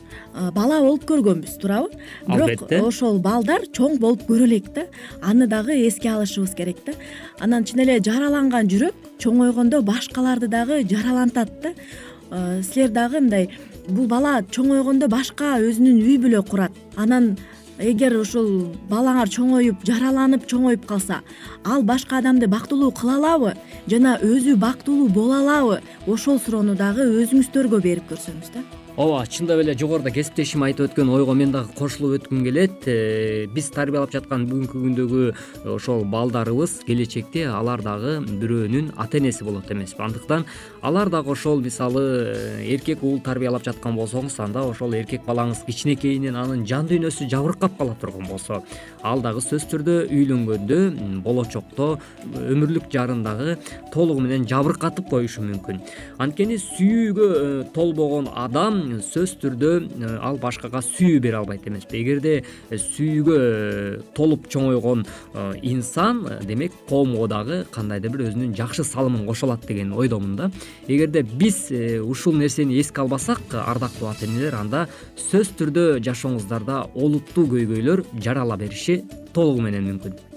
бала 0.55 0.79
болуп 0.81 1.03
көргөнбүз 1.09 1.57
туурабы. 1.61 1.91
Бирок 2.27 2.63
ошол 2.81 3.19
балдар 3.19 3.67
чоң 3.73 3.99
болуп 3.99 4.23
көрө 4.29 4.47
элек 4.47 4.71
да 4.75 4.87
аны 5.21 5.47
дагы 5.47 5.75
эске 5.87 6.09
алышыбыз 6.13 6.55
керек 6.55 6.77
да. 6.85 6.93
Анан 7.39 7.65
чын 7.65 7.83
эле 7.83 7.99
жараланган 7.99 8.71
жүрөк 8.71 8.95
чоңойгондо 9.19 9.81
башкаларды 9.81 10.47
дагы 10.47 10.83
жаралантат 10.87 11.51
да. 11.61 11.73
Силер 12.63 12.89
дагы 12.89 13.19
мындай 13.19 13.49
бул 13.89 14.07
бала 14.07 14.39
чоңойгондо 14.47 15.09
башка 15.11 15.57
өзүнүн 15.59 15.99
үй 15.99 16.17
бүлө 16.21 16.45
курат. 16.47 16.71
Анан 16.95 17.35
эгер 17.79 18.17
ушул 18.19 18.49
балаңар 18.89 19.29
чоңоюп 19.31 19.85
жараланып 19.87 20.45
чоңоюп 20.49 20.85
калса 20.89 21.21
ал 21.63 21.83
башка 21.83 22.17
адамды 22.19 22.47
бактылуу 22.47 22.91
кыла 22.91 23.15
алабы 23.15 23.55
жана 23.87 24.17
өзү 24.21 24.57
бактылуу 24.57 25.07
боло 25.09 25.39
алабы 25.39 25.81
ошол 26.07 26.39
суроону 26.39 26.75
дагы 26.75 27.07
өзүңүздөргө 27.23 27.81
берип 27.81 28.11
көрсөңүз 28.11 28.53
да 28.55 28.63
ооба 28.97 29.25
чындап 29.25 29.59
эле 29.61 29.73
жогоруда 29.77 30.11
кесиптешим 30.11 30.63
айтып 30.65 30.89
өткөн 30.89 31.09
ойго 31.15 31.33
мен 31.37 31.51
дагы 31.53 31.71
кошулуп 31.77 32.17
өткүм 32.19 32.43
келет. 32.43 32.87
Э, 32.87 33.47
биз 33.47 33.69
тарбиялап 33.71 34.11
жаткан 34.11 34.43
бүгүнкү 34.49 34.81
күндөгү 34.83 35.69
ошол 35.71 36.03
балдарыбыз 36.11 36.81
келечекте 36.87 37.45
алар 37.47 37.81
дагы 37.81 38.19
бирөөнүн 38.25 38.91
ата 38.97 39.19
энеси 39.21 39.45
болот 39.47 39.71
эмеспи 39.71 40.03
андыктан 40.03 40.45
алар 40.81 41.09
дагы 41.09 41.31
ошол 41.31 41.61
мисалы 41.61 42.03
э, 42.35 42.73
эркек 42.75 43.03
уул 43.03 43.21
тарбиялап 43.23 43.63
жаткан 43.63 43.95
болсоңуз 43.95 44.39
анда 44.43 44.65
ошол 44.67 44.93
эркек 44.93 45.23
балаңыз 45.25 45.63
кичинекейинен 45.65 46.35
анын 46.35 46.65
жан 46.67 46.89
дүйнөсү 46.91 47.29
жабыркап 47.31 47.77
кала 47.77 47.95
турган 48.01 48.27
болсо 48.27 48.61
ал 49.03 49.23
дагы 49.23 49.39
сөзсүз 49.39 49.69
түрдө 49.71 49.97
үйлөнгөндө 50.11 51.21
болочокто 51.23 51.95
өмүрлүк 52.27 52.91
жарын 52.91 53.23
дагы 53.23 53.57
толугу 53.93 54.19
менен 54.19 54.45
жабыркатып 54.49 55.09
коюшу 55.09 55.45
мүмкүн. 55.45 55.79
Анткени 56.19 56.59
сүйүүгө 56.59 57.31
э, 57.31 57.65
толбогон 57.73 58.27
адам 58.35 58.80
сөзсүз 59.01 59.37
түрдө 59.41 59.71
э, 59.81 60.11
ал 60.21 60.37
башкага 60.41 60.81
сүйүү 60.85 61.19
бере 61.23 61.39
албайт 61.39 61.67
эмеспи 61.67 62.01
эгерде 62.01 62.33
э, 62.41 62.79
сүйүүгө 62.79 63.37
э, 63.37 63.99
толуп 64.17 64.47
чоңойгон 64.51 65.05
инсан 65.67 66.23
демек 66.47 66.75
коомго 66.89 67.27
дагы 67.31 67.61
кандайдыр 67.73 68.15
бир 68.15 68.25
өзүнүн 68.29 68.55
жакшы 68.57 68.85
салымын 68.87 69.25
кошо 69.27 69.49
алат 69.49 69.67
деген 69.67 69.93
ойдомун 69.93 70.35
да. 70.35 70.51
Эгерде 70.87 71.23
биз 71.23 71.69
ушул 72.05 72.35
нерсени 72.39 72.79
эске 72.81 73.01
албасак 73.01 73.41
ардактуу 73.53 74.09
ата 74.11 74.25
энелер 74.25 74.57
анда 74.59 74.87
сөзсүз 75.29 75.55
түрдө 75.59 75.85
жашооңуздарда 76.07 76.83
олуттуу 76.95 77.47
көйгөйлөр 77.55 78.05
жарала 78.19 78.57
бериши 78.57 79.01
толугу 79.33 79.63
менен 79.67 79.89
мүмкүн 79.91 80.30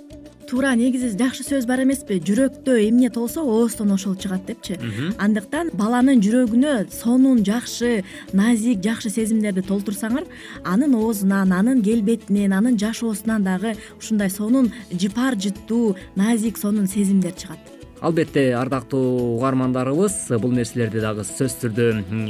туура 0.49 0.75
негизи 0.79 1.11
жакшы 1.19 1.45
сөз 1.47 1.67
бар 1.67 1.83
эмеспи. 1.85 2.21
Жүрөктө 2.21 2.77
эмне 2.89 3.11
толсо 3.11 3.43
ооздон 3.43 3.93
ошол 3.97 4.17
чыгат 4.17 4.47
депчи. 4.47 4.79
Андыктан 5.19 5.71
баланын 5.75 6.23
жүрөгүнө 6.25 6.75
сонун 6.93 7.45
жакшы 7.45 8.05
назик 8.33 8.83
жакшы 8.85 9.11
сезимдерди 9.11 9.65
толтурсаңар 9.67 10.25
анын 10.65 10.95
оозунан 10.95 11.53
анын 11.53 11.83
келбетинен 11.83 12.53
анын 12.53 12.79
жашоосунан 12.79 13.45
дагы 13.45 13.77
ушундай 13.99 14.31
сонун 14.31 14.73
жыпар 14.91 15.39
жыттуу 15.39 15.97
назик 16.17 16.59
сонун 16.59 16.87
сезимдер 16.87 17.33
чыгат 17.33 17.84
албетте 18.05 18.53
ардактуу 18.55 19.37
угармандарыбыз 19.37 20.17
бул 20.43 20.53
нерселерди 20.53 21.01
дагы 21.03 21.25
сөзсүз 21.25 21.57
түрдө 21.63 21.87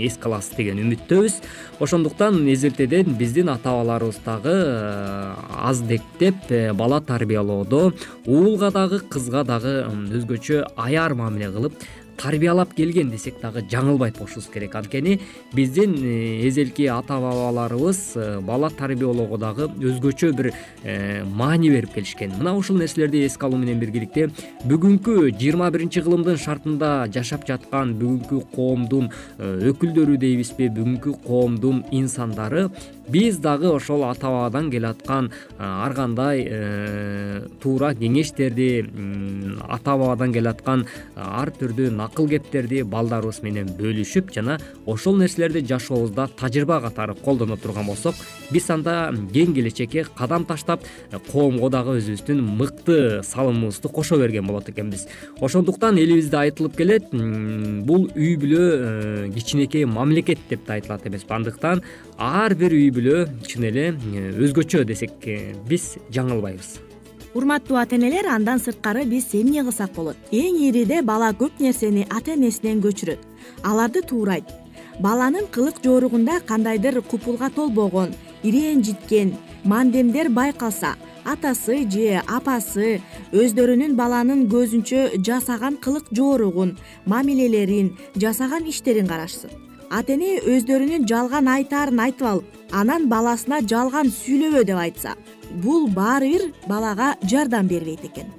эске 0.06 0.30
аласыз 0.30 0.54
деген 0.58 0.78
үмүттөбүз. 0.84 1.40
Ошондуктан 1.82 2.38
эзелтеден 2.52 3.16
биздин 3.18 3.50
ата 3.52 3.74
бабаларыбыз 3.74 4.20
дагы 4.24 4.54
э, 4.54 5.34
аздектеп 5.68 6.50
э, 6.50 6.72
бала 6.72 7.00
тарбиялоодо 7.00 7.92
уулга 8.26 8.70
дагы 8.70 9.00
кызга 9.00 9.44
дагы 9.44 9.82
өзгөчө 10.20 10.64
аяр 10.76 11.14
мамиле 11.18 11.50
кылып 11.50 11.84
тарбиялап 12.16 12.74
келген 12.74 13.10
десек 13.10 13.40
дагы 13.42 13.62
жаңылбай 13.70 14.10
айтып 14.10 14.24
коюшубуз 14.24 14.48
керек. 14.52 14.74
Анткени 14.74 15.20
биздин 15.52 15.94
э, 15.98 16.48
эзелки 16.48 16.86
ата 16.86 17.18
бабаларыбыз 17.20 18.00
э, 18.16 18.40
бала 18.40 18.70
тарбиялоого 18.70 19.38
дагы 19.38 19.68
өзгөчө 19.68 20.32
бир 20.32 20.52
э, 20.82 21.24
маани 21.24 21.70
берип 21.70 21.94
келишкен. 21.94 22.34
Мына 22.38 22.54
ушул 22.56 22.78
нерселерди 22.78 23.24
эске 23.26 23.46
алуу 23.46 23.58
менен 23.58 23.80
биргеликте 23.80 24.30
бүгүнкү 24.64 25.30
жыйырма 25.34 25.70
биринчи 25.74 26.02
кылымдын 26.04 26.38
шартында 26.38 26.92
жашап 27.14 27.46
жаткан 27.48 27.94
бүгүнкү 28.00 28.42
коомдун 28.54 29.10
өкүлдөрү 29.38 30.18
дейбизби 30.18 30.70
бүгүнкү 30.74 31.18
коомдун 31.26 31.84
инсандары 31.92 32.68
биз 33.08 33.38
дагы 33.38 33.70
ошол 33.72 34.04
ата 34.08 34.26
бабадан 34.26 34.70
келаткан 34.70 35.30
ар 35.58 35.94
кандай 35.94 36.44
туура 37.62 37.94
кеңештерди 37.94 38.68
ата 39.68 39.96
бабадан 39.96 40.32
келаткан 40.32 40.86
ар 41.16 41.52
түрдүү 41.60 41.92
акыл 42.04 42.28
кептерди 42.28 42.82
балдарыбыз 42.82 43.42
менен 43.42 43.70
бөлүшүп 43.78 44.32
жана 44.34 44.58
ошол 44.86 45.18
нерселерди 45.18 45.64
жашообузда 45.66 46.28
тажрыйба 46.38 46.80
катары 46.80 47.14
колдоно 47.14 47.56
турган 47.56 47.86
болсок 47.86 48.14
биз 48.50 48.70
анда 48.70 49.12
кең 49.32 49.54
келечекке 49.54 50.06
кадам 50.16 50.44
таштап 50.48 50.84
коомго 51.30 51.70
дагы 51.72 51.98
өзүбүздүн 51.98 52.40
мыкты 52.58 52.98
салымыбызды 53.26 53.88
кошо 53.88 54.18
берген 54.18 54.46
болот 54.46 54.68
экенбиз. 54.68 55.06
Ошондуктан 55.40 55.98
элибизде 55.98 56.38
айтылып 56.38 56.76
келет 56.76 57.10
бул 57.12 58.08
үй 58.14 58.34
бүлө 58.40 58.64
э, 58.64 59.30
кичинекей 59.34 59.84
мамлекет 59.84 60.38
деп 60.50 60.66
да 60.66 60.78
айтылат 60.78 61.06
эмеспи 61.06 61.34
андыктан 61.34 61.82
ар 62.18 62.54
бир 62.54 62.72
үй 62.72 62.90
бүлө 62.94 63.26
чын 63.46 63.68
эле 63.70 63.86
э, 63.92 64.24
өзгөчө 64.38 64.84
десек 64.88 65.26
э, 65.26 65.54
биз 65.68 65.94
жаңылбайбыз. 66.14 66.78
Урматтуу 67.34 67.76
ата 67.80 67.96
энелер 67.98 68.28
андан 68.30 68.60
сырткары 68.62 69.04
биз 69.10 69.32
эмне 69.34 69.64
кылсак 69.66 69.94
болот? 69.96 70.16
Эң 70.30 70.60
ириде 70.68 71.02
бала 71.02 71.32
көп 71.34 71.58
нерсени 71.58 72.06
ата 72.08 72.36
энесинен 72.36 72.82
көчүрөт. 72.84 73.18
Аларды 73.62 74.02
туурайт 74.06 74.52
баланын 75.00 75.46
кылык 75.50 75.82
жооругунда 75.82 76.40
кандайдыр 76.46 77.02
купулга 77.02 77.50
толбогон 77.50 78.14
ирэнжиткен 78.42 79.34
мандемдер 79.64 80.28
байкалса 80.28 80.94
атасы 81.24 81.82
же 81.90 82.22
апасы 82.26 83.00
өздөрүнүн 83.32 83.96
баланын 83.96 84.46
көзүнчө 84.52 85.18
жасаган 85.26 85.78
кылык 85.84 86.10
жооругун 86.12 86.76
мамилелерин 87.06 87.94
жасаган 88.14 88.68
иштерин 88.68 89.08
карашсын 89.08 89.63
ата 89.98 90.14
эне 90.16 90.30
өздөрүнүн 90.54 91.08
жалган 91.10 91.50
айтаарын 91.56 92.00
айтып 92.06 92.26
алып 92.32 92.72
анан 92.80 93.08
баласына 93.12 93.60
жалган 93.72 94.10
сүйлөбө 94.20 94.64
деп 94.70 94.80
айтса 94.86 95.12
бул 95.66 95.86
баары 95.98 96.32
бир 96.32 96.48
балага 96.70 97.12
жардам 97.32 97.68
бербейт 97.70 98.08
экен 98.10 98.32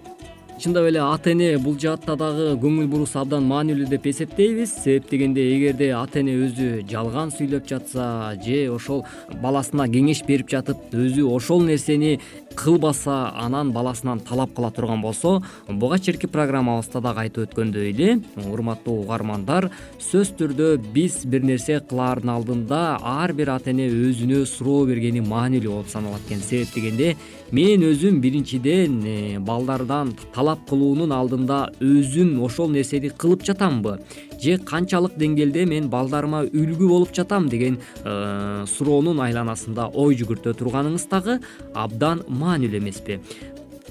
чындап 0.60 0.88
эле 0.88 1.02
ата 1.04 1.32
эне 1.32 1.58
бул 1.60 1.76
жаатта 1.80 2.15
дагы 2.15 2.54
көңүл 2.62 2.88
буруусу 2.88 3.20
абдан 3.20 3.44
маанилүү 3.50 3.89
деп 3.91 4.06
эсептейбиз. 4.08 4.72
Себеп 4.84 5.10
дегенде 5.12 5.44
эгерде 5.56 5.89
ата 5.98 6.22
эне 6.22 6.38
өзү 6.46 6.86
жалган 6.89 7.34
сүйлөп 7.36 7.68
жатса 7.68 8.36
же 8.46 8.70
ошол 8.72 9.04
баласына 9.44 9.89
кеңеш 9.91 10.24
берип 10.28 10.50
жатып 10.50 10.96
өзү 10.96 11.28
ошол 11.28 11.65
нерсени 11.68 12.20
кылбаса 12.56 13.34
анан 13.36 13.74
баласынан 13.76 14.22
талап 14.24 14.54
кыла 14.56 14.72
турган 14.72 15.02
болсо 15.02 15.41
буга 15.68 16.00
чейинки 16.00 16.28
программабызда 16.32 17.02
дагы 17.04 17.26
айтып 17.26 17.50
өткөндөй 17.50 17.89
эле 17.91 18.22
урматтуу 18.48 19.02
угармандар 19.04 19.68
сөзсүз 20.00 20.38
түрдө 20.39 20.70
биз 20.96 21.26
бир 21.26 21.44
нерсе 21.44 21.82
кылаардын 21.84 22.32
алдында 22.32 22.82
ар 23.04 23.34
бир 23.34 23.52
ата 23.58 23.74
эне 23.74 23.89
өзүнө 23.91 24.46
суроо 24.48 24.86
бергени 24.88 25.20
маанилүү 25.20 25.74
болуп 25.74 25.91
саналат 25.91 26.24
экен. 26.30 26.39
Себеп 26.39 26.72
дегенде 26.76 27.15
мен 27.52 27.84
өзүм 27.86 28.20
биринчиден 28.22 29.02
э, 29.06 29.40
балдардан 29.40 30.14
талап 30.34 30.66
кылуунун 30.70 31.12
алдында 31.14 31.70
өзүм 31.80 32.40
ошол 32.46 32.72
нерсени 32.74 33.10
кылып 33.10 33.46
жатамбы? 33.46 34.00
Же 34.42 34.58
канчалык 34.58 35.16
деңгээлде 35.20 35.66
мен 35.70 35.90
балдарыма 35.90 36.44
үлгү 36.46 36.88
болуп 36.90 37.14
жатам 37.14 37.50
деген 37.50 37.78
э, 38.04 38.66
суроонун 38.68 39.22
айланасында 39.22 39.92
ой 39.94 40.18
жүгүртө 40.20 40.56
турганыңыз 40.58 41.08
дагы 41.12 41.40
абдан 41.74 42.26
маанилүү 42.28 42.82
эмеспи 42.82 43.20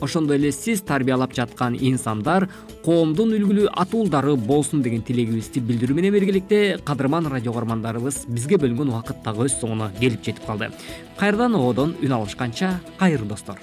ошондой 0.01 0.39
эле 0.39 0.53
сиз 0.53 0.83
тарбиялап 0.83 1.35
жаткан 1.35 1.77
инсандар 1.81 2.49
коомдун 2.85 3.35
үлгүлүү 3.37 3.69
атуулдары 3.85 4.37
болсун 4.37 4.83
деген 4.83 5.03
тилегибизди 5.03 5.61
билдирүү 5.61 5.99
менен 5.99 6.15
биргеликте 6.15 6.79
кадырман 6.85 7.29
радио 7.33 7.53
кугармандарыбыз 7.53 8.25
бизге 8.29 8.59
бөлүнгөн 8.63 8.91
убакыт 8.95 9.23
дагы 9.25 9.47
өз 9.49 9.61
соңуна 9.61 9.93
келип 10.01 10.25
жетип 10.25 10.47
калды. 10.47 10.71
Кайрадан 11.19 11.55
ободон 11.55 11.95
үн 12.03 12.19
алышканча 12.19 12.81
кайрылуу 12.99 13.35
достор. 13.35 13.61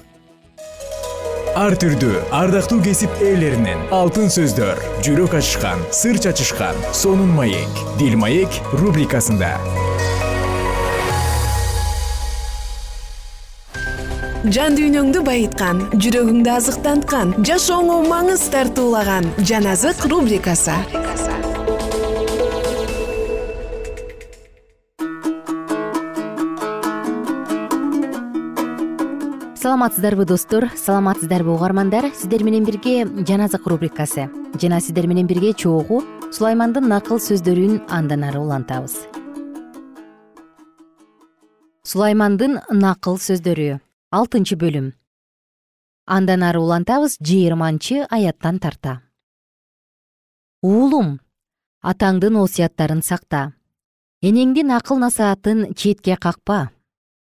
Ар 1.52 1.76
түрдүү 1.76 2.22
ардактуу 2.32 2.80
кесип 2.86 3.12
ээлеринен 3.20 3.90
алтын 3.92 4.32
сөздөр 4.32 4.80
жүрөк 5.04 5.36
ачышкан 5.42 5.84
сыр 5.92 6.16
чачышкан 6.24 6.80
сонун 6.96 7.36
маек 7.36 7.86
дил 8.00 8.16
маек 8.16 8.62
рубрикасында 8.72 9.58
жан 14.50 14.74
дүйнөңдү 14.74 15.22
байыткан 15.22 15.84
жүрөгүңдү 16.02 16.50
азыктанткан 16.50 17.34
жашооңо 17.46 18.00
маңыз 18.10 18.48
тартуулаган 18.50 19.28
жан 19.46 19.68
азык 19.70 20.02
рубрикасы. 20.10 20.74
Саламатсыздарбы 29.62 30.26
достор? 30.26 30.72
Саламатсыздарбы 30.76 31.54
угармандар? 31.54 32.10
Сиздер 32.18 32.42
менен 32.44 32.66
бирге 32.66 33.06
жан 33.28 33.46
азык 33.46 33.68
рубрикасы. 33.68 34.26
Жана 34.60 34.82
сиздер 34.82 35.06
менен 35.06 35.28
бирге 35.28 35.54
чогуу 35.54 36.02
сулаймандын 36.32 36.90
накыл 36.90 37.22
сөздөрүн 37.22 37.84
андан 37.94 38.26
ары 38.26 38.42
улантабыз. 38.42 38.98
Сулаймандын 41.86 42.58
накыл 42.74 43.22
сөздөрү 43.22 43.78
алтынчы 44.12 44.58
бөлүм. 44.60 44.92
Андан 46.06 46.44
ары 46.44 46.60
улантабыз 46.60 47.16
жыйырманчы 47.24 48.04
аяттан 48.12 48.60
тарта. 48.60 49.00
Уулум 50.62 51.16
атаңдын 51.82 52.36
осуяттарын 52.44 53.02
сакта. 53.08 53.54
Энеңдин 54.22 54.76
акыл 54.76 55.00
насаатын 55.00 55.72
четке 55.74 56.18
какпа. 56.20 56.70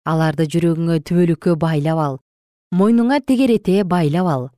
Аларды 0.04 0.48
жүрөгүңө 0.50 0.98
түбөлүккө 1.06 1.54
байлап 1.56 2.02
ал. 2.06 2.20
Мойнуңа 2.74 3.22
тегерете 3.22 3.84
байлап 3.84 4.26
ал. 4.26 4.50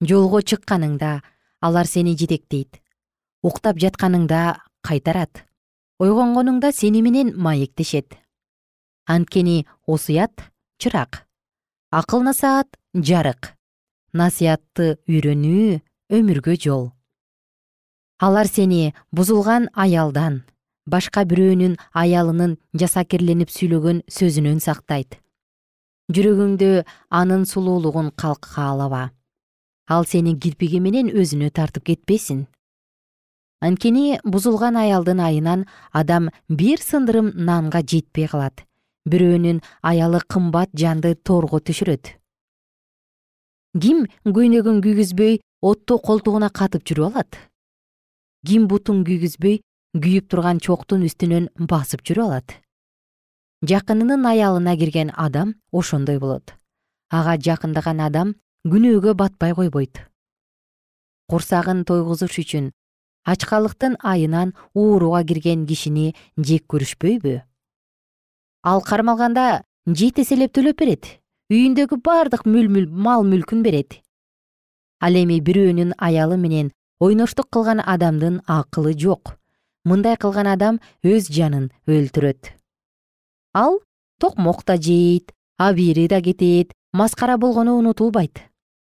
Жолго 0.00 0.40
чыкканыңда 0.40 1.20
алар 1.60 1.86
сени 1.86 2.16
жетектейт. 2.16 2.80
Уктап 3.42 3.76
жатканыңда 3.76 4.62
кайтарат. 4.80 5.44
Ойгонгонуңда 6.00 6.72
сени 6.72 7.02
менен 7.02 7.36
маектешет. 7.36 8.16
Анткени 9.06 9.66
осуят 9.86 10.48
чырак 10.78 11.26
акыл 11.90 12.22
насаат 12.22 12.68
жарык 12.94 13.54
насыятты 14.14 14.98
үйрөнүү 15.10 15.80
өмүргө 16.14 16.54
жол. 16.62 16.84
Алар 18.18 18.48
сени 18.48 18.94
бузулган 19.12 19.68
аялдан 19.74 20.44
башка 20.86 21.24
бирөөнүн 21.28 21.74
аялынын 21.92 22.56
жасакерленип 22.78 23.50
сүйлөгөн 23.52 24.04
сөзүнөн 24.06 24.62
сактайт. 24.64 25.18
Жүрөгүңдө 26.14 26.84
анын 27.10 27.44
сулуулугун 27.44 28.12
каалаба 28.16 29.10
ал 29.88 30.06
сени 30.06 30.36
кирпиги 30.38 30.80
менен 30.80 31.10
өзүнө 31.10 31.50
тартып 31.50 31.90
кетпесин. 31.90 32.46
Анткени 33.60 34.20
бузулган 34.24 34.78
аялдын 34.78 35.20
айынан 35.20 35.66
адам 35.90 36.30
бир 36.48 36.78
сындырым 36.78 37.32
нанга 37.34 37.82
жетпей 37.82 38.28
калат 38.30 38.67
бирөөнүн 39.12 39.60
аялы 39.82 40.20
кымбат 40.28 40.70
жанды 40.76 41.14
тоорго 41.16 41.60
түшүрөт. 41.60 42.14
Ким 43.78 44.06
көйнөгүн 44.24 44.80
күйгүзбөй 44.84 45.40
отту 45.62 45.98
колтугуна 45.98 46.48
катып 46.50 46.86
жүрүп 46.88 47.10
алат? 47.10 47.38
Ким 48.46 48.68
бутун 48.70 49.04
күйгүзбөй 49.04 49.60
күйүп 49.98 50.28
турган 50.30 50.60
чоктун 50.60 51.04
үстүнөн 51.08 51.50
басып 51.58 52.04
жүрүп 52.06 52.24
алат? 52.24 52.56
Жакынынын 53.68 54.26
аялына 54.30 54.76
кирген 54.78 55.12
адам 55.16 55.56
ошондой 55.72 56.18
болот. 56.18 56.54
Ага 57.10 57.36
жакындаган 57.36 58.00
адам 58.00 58.34
күнөөгө 58.68 59.14
батпай 59.18 59.54
койбойт. 59.54 60.04
Курсагын 61.28 61.84
тойгузуш 61.84 62.38
үчүн 62.40 62.70
ачкалыктын 63.28 63.98
айынан 64.00 64.54
ууруга 64.74 65.24
кирген 65.28 65.66
кишини 65.66 66.14
жек 66.38 66.64
көрүшпөйбү 66.72 67.34
ал 68.62 68.82
кармалганда 68.82 69.62
жети 69.86 70.22
эселеп 70.22 70.52
төлөп 70.56 70.78
берет. 70.78 71.06
Үйүндөгү 71.50 72.00
бардык 72.04 72.44
мал 72.44 73.24
мүлкүн 73.24 73.62
берет. 73.62 74.02
Ал 75.00 75.14
эми 75.14 75.40
бирөөнүн 75.40 75.94
аялы 75.96 76.36
менен 76.36 76.72
ойноштук 77.00 77.48
кылган 77.50 77.80
адамдын 77.80 78.42
акылы 78.46 78.92
жок. 78.98 79.38
Мындай 79.84 80.16
кылган 80.16 80.46
адам 80.46 80.80
өз 81.02 81.30
жанын 81.30 81.70
өлтүрөт. 81.86 82.52
Ал 83.54 83.80
токмок 84.20 84.64
да 84.66 84.76
жейт 84.76 85.32
абийири 85.56 86.08
да 86.08 86.20
кетет 86.20 86.72
маскара 86.92 87.38
болгону 87.38 87.78
унутулбайт. 87.78 88.42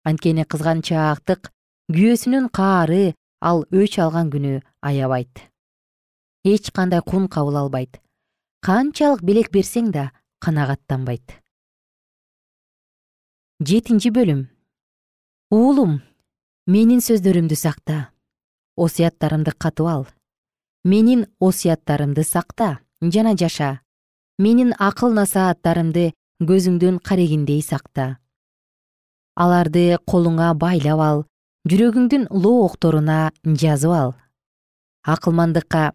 Анткени 0.04 0.46
кызганчаактык 0.46 1.52
күйөөсүнүн 1.92 2.50
каары 2.50 3.14
ал 3.42 3.66
өч 3.72 4.00
алган 4.00 4.32
күнү 4.32 4.62
аябайт. 4.82 5.44
Эч 6.44 6.72
кандай 6.72 7.02
кун 7.02 7.28
кабыл 7.28 7.58
албайт 7.58 8.00
канчалык 8.66 9.22
белек 9.24 9.52
берсең 9.54 9.92
да 9.92 10.10
канагаттанбайт. 10.44 11.38
Жетинчи 13.62 14.12
бөлүм. 14.14 14.46
Уулум 15.54 16.02
менин 16.68 17.02
сөздөрүмдү 17.02 17.56
сакта. 17.56 18.12
Осуяттарымды 18.78 19.54
катып 19.58 19.88
ал. 19.88 20.06
Менин 20.84 21.26
осуяттарымды 21.40 22.24
сакта 22.24 22.80
жана 23.02 23.36
жаша. 23.38 23.80
Менин 24.38 24.74
акыл 24.78 25.14
насааттарымды 25.14 26.12
көзүңдүн 26.42 27.00
карегиндей 27.02 27.62
сакта. 27.62 28.18
Аларды 29.36 29.98
колуңа 30.06 30.54
байлап 30.54 31.02
ал 31.02 31.24
жүрөгүңдүн 31.70 32.28
лоокторуна 32.30 33.32
жазып 33.46 33.94
ал. 33.94 34.14
Акылмандыкка 35.04 35.94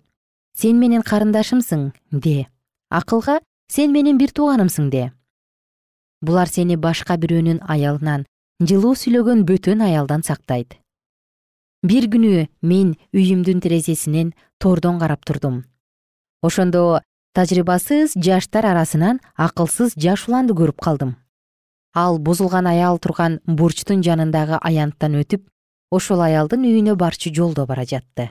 сен 0.57 0.81
менин 0.81 1.03
карындашымсың 1.03 1.92
де 2.11 2.52
акылга 2.92 3.40
сен 3.72 3.92
менин 3.92 4.18
бир 4.20 4.33
тууганымсың 4.37 4.90
де. 4.92 5.11
Булар 6.20 6.50
сени 6.52 6.76
башка 6.76 7.16
бирөөнүн 7.16 7.62
аялынан 7.74 8.26
жылуу 8.61 8.92
сүйлөгөн 9.00 9.46
бөтөн 9.48 9.81
аялдан 9.88 10.22
сактайт. 10.22 10.76
Бир 11.83 12.07
күнү 12.12 12.46
мен 12.62 12.92
үйүмдүн 13.16 13.62
терезесинен 13.64 14.35
тордон 14.61 15.00
карап 15.00 15.24
турдум. 15.24 15.64
Ошондо 16.42 17.00
тажрыйбасыз 17.35 18.14
жаштар 18.14 18.68
арасынан 18.70 19.22
акылсыз 19.35 19.96
жаш 19.96 20.28
уланды 20.28 20.55
көрүп 20.55 20.78
калдым. 20.85 21.16
Ал 21.94 22.18
бузулган 22.18 22.68
аял 22.68 22.98
турган 22.98 23.40
бурчтун 23.46 24.05
жанындагы 24.05 24.61
аянттан 24.61 25.18
өтүп 25.24 25.48
ошол 25.90 26.22
аялдын 26.28 26.62
үйүнө 26.68 26.94
барчу 26.96 27.33
жолдо 27.35 27.66
бара 27.66 27.85
жатты 27.88 28.31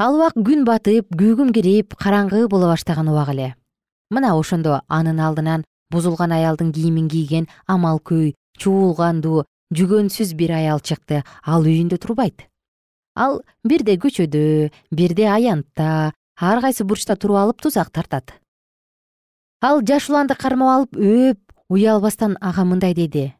ал 0.00 0.16
убак 0.16 0.32
күн 0.32 0.62
батып 0.64 1.10
күүгүм 1.12 1.50
кирип 1.52 1.92
караңгы 2.00 2.46
боло 2.48 2.70
баштаган 2.70 3.10
убак 3.12 3.34
эле. 3.34 3.48
Мына 4.08 4.32
ошондо 4.32 4.80
анын 4.88 5.20
алдынан 5.20 5.64
бузулган 5.92 6.32
аялдын 6.32 6.72
кийимин 6.72 7.08
кийген 7.12 7.48
амалкөй 7.68 8.32
чуулгандуу 8.56 9.44
жүгөнсүз 9.76 10.32
бир 10.40 10.54
аял 10.56 10.80
чыкты 10.80 11.20
ал 11.44 11.68
үйүндө 11.68 11.98
турбайт. 12.00 12.48
Ал 13.14 13.42
бирде 13.62 13.98
көчөдө 14.00 14.70
бирде 14.90 15.28
аянтта 15.28 16.14
ар 16.40 16.62
кайсы 16.64 16.84
бурчта 16.84 17.16
туруп 17.16 17.36
алып 17.36 17.60
тузак 17.60 17.92
тартат. 17.92 18.32
Ал 19.60 19.84
жаш 19.84 20.08
уланды 20.08 20.34
кармап 20.34 20.72
алып 20.76 20.96
өөп 20.96 21.40
уялбастан 21.68 22.38
ага 22.40 22.64
мындай 22.64 22.94
деди. 22.94 23.34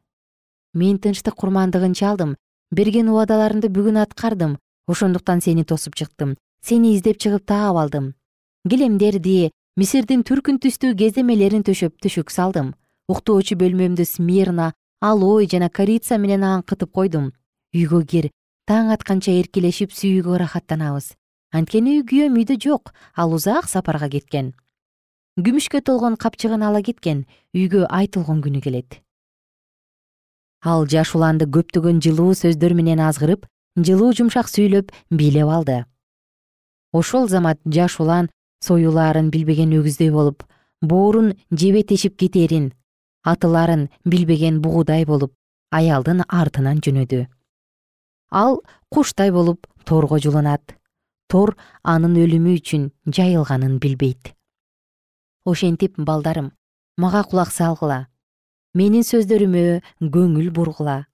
Мен 0.75 0.99
тынчтык 0.99 1.35
курмандыгын 1.41 1.97
чалдым 1.97 2.37
берген 2.71 3.09
убадаларымды 3.09 3.73
бүгүн 3.73 4.05
аткардым. 4.05 4.59
Ошондуктан 4.91 5.41
сени 5.41 5.63
тосуп 5.63 5.95
чыктым 5.95 6.35
сени 6.63 6.95
издеп 6.97 7.19
чыгып 7.19 7.47
таап 7.47 7.77
алдым. 7.77 8.15
Килемдерди 8.69 9.51
мисирдин 9.77 10.23
түркүн 10.23 10.61
түстүү 10.63 10.97
кеземелерин 10.97 11.65
төшөп 11.67 12.01
төшөк 12.03 12.31
салдым. 12.31 12.75
Уктоочу 13.09 13.57
бөлмөмдү 13.61 14.05
смирна 14.05 14.73
алой 15.01 15.49
жана 15.51 15.71
корица 15.71 16.19
менен 16.19 16.45
аңкытып 16.45 16.93
койдум. 16.93 17.33
Үйгө 17.75 18.05
кир 18.07 18.31
таң 18.71 18.93
атканча 18.95 19.33
эркелешип 19.35 19.91
сүйүүгө 19.97 20.37
ырахаттанабыз 20.37 21.15
анткени 21.51 22.01
күйөөм 22.07 22.39
үйдө 22.39 22.57
жок 22.63 22.93
ал 23.17 23.35
узак 23.35 23.69
сапарга 23.69 24.09
кеткен. 24.11 24.53
Күмүшкө 25.41 25.81
толгон 25.83 26.17
капчыгын 26.21 26.63
ала 26.63 26.83
кеткен 26.83 27.25
үйгө 27.55 27.87
ай 27.91 28.07
күнү 28.07 28.61
келет. 28.63 29.01
Ал 30.63 30.87
жаш 30.87 31.15
уланды 31.15 31.47
көптөгөн 31.47 32.03
жылуу 32.05 32.35
сөздөр 32.35 32.75
менен 32.75 33.01
азгырып 33.01 33.47
жылуу 33.79 34.13
жумшак 34.13 34.49
сүйлөп 34.49 34.93
бийлеп 35.11 35.49
алды 35.49 35.85
ошол 36.93 37.29
замат 37.29 37.59
жаш 37.67 38.01
улан 38.01 38.31
союлаарын 38.65 39.31
билбеген 39.31 39.73
өгүздөй 39.79 40.11
болуп 40.11 40.45
боорун 40.83 41.35
жебе 41.51 41.83
тешип 41.83 42.17
кетерин 42.19 42.73
атыларын 43.25 43.89
билбеген 44.05 44.61
бугудай 44.63 45.05
болуп 45.05 45.35
аялдын 45.71 46.25
артынан 46.29 46.81
жөнөдү. 46.85 47.27
Ал 48.31 48.63
куштай 48.91 49.31
болуп 49.31 49.67
торго 49.85 50.19
жуланат. 50.19 50.77
Тор 51.31 51.55
анын 51.83 52.17
өлүмү 52.19 52.57
үчүн 52.59 52.91
жайылганын 53.07 53.79
билбейт. 53.79 54.35
Ошентип 55.47 55.95
балдарым 55.97 56.51
мага 56.97 57.23
кулак 57.23 57.53
салгыла. 57.55 58.09
Менин 58.75 59.07
сөздөрүмө 59.07 59.81
көңүл 60.01 60.51
бургула 60.55 61.05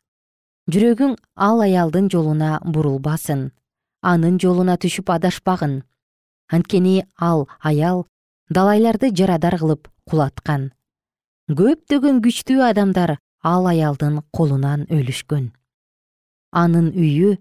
жүрөгүң 0.73 1.15
ал 1.47 1.61
аялдын 1.63 2.09
жолуна 2.11 2.57
бурулбасын 2.65 3.51
анын 4.07 4.39
жолуна 4.39 4.77
түшүп 4.79 5.11
адашпагын. 5.17 5.81
Анткени 6.53 7.03
ал 7.19 7.49
аял 7.59 8.05
далайларды 8.49 9.11
жарадар 9.11 9.59
кылып 9.59 9.89
кулаткан. 10.07 10.71
Көптөгөн 11.51 12.23
күчтүү 12.23 12.63
адамдар 12.71 13.17
ал 13.43 13.67
аялдын 13.67 14.21
колунан 14.31 14.87
өлүшкөн. 14.91 15.51
Анын 16.55 16.93
үйү 16.95 17.35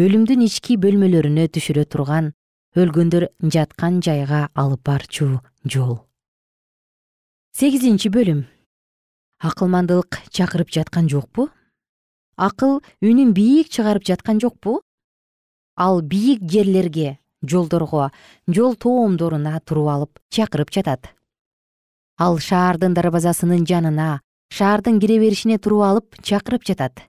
өлүмдүн 0.00 0.44
ички 0.48 0.78
бөлмөлөрүнө 0.80 1.46
түшүрө 1.52 1.84
турган 1.92 2.32
өлгөндөр 2.76 3.28
жаткан 3.52 4.00
жайга 4.04 4.48
алып 4.54 4.82
барчу 4.88 5.40
жол. 5.64 6.00
Сегизинчи 7.56 8.08
бөлүм. 8.12 8.44
Акылмандылык 9.40 10.20
чакырып 10.32 10.72
жаткан 10.72 11.08
жокпу? 11.12 11.48
Акыл 12.36 12.80
үнүн 13.04 13.32
бийик 13.36 13.68
чыгарып 13.72 14.04
жаткан 14.04 14.40
жокпу 14.40 14.80
ал 15.76 16.00
бийик 16.00 16.42
жерлерге 16.42 17.18
жолдорго 17.42 18.10
жол 18.48 18.74
тоомдоруна 18.74 19.60
туруп 19.60 19.88
алып 19.88 20.18
чакырып 20.30 20.72
жатат. 20.72 21.12
Ал 22.18 22.38
шаардын 22.38 22.94
дарбазасынын 22.96 23.66
жанына 23.68 24.20
шаардын 24.50 25.00
кире 25.00 25.18
беришине 25.20 25.58
туруп 25.58 25.82
алып 25.82 26.16
чакырып 26.22 26.64
жатат. 26.64 27.04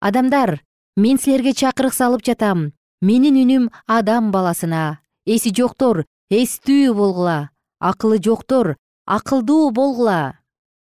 Адамдар 0.00 0.62
мен 0.96 1.18
силерге 1.18 1.52
чакырык 1.52 1.94
салып 1.94 2.24
жатам. 2.24 2.72
Менин 3.02 3.36
үнүм 3.36 3.70
адам 3.86 4.30
баласына. 4.32 5.00
Эси 5.26 5.50
жоктор 5.50 6.06
эстүү 6.30 6.94
болгула. 6.94 7.50
Акылы 7.80 8.22
жоктор 8.22 8.76
акылдуу 9.04 9.70
болгула. 9.70 10.38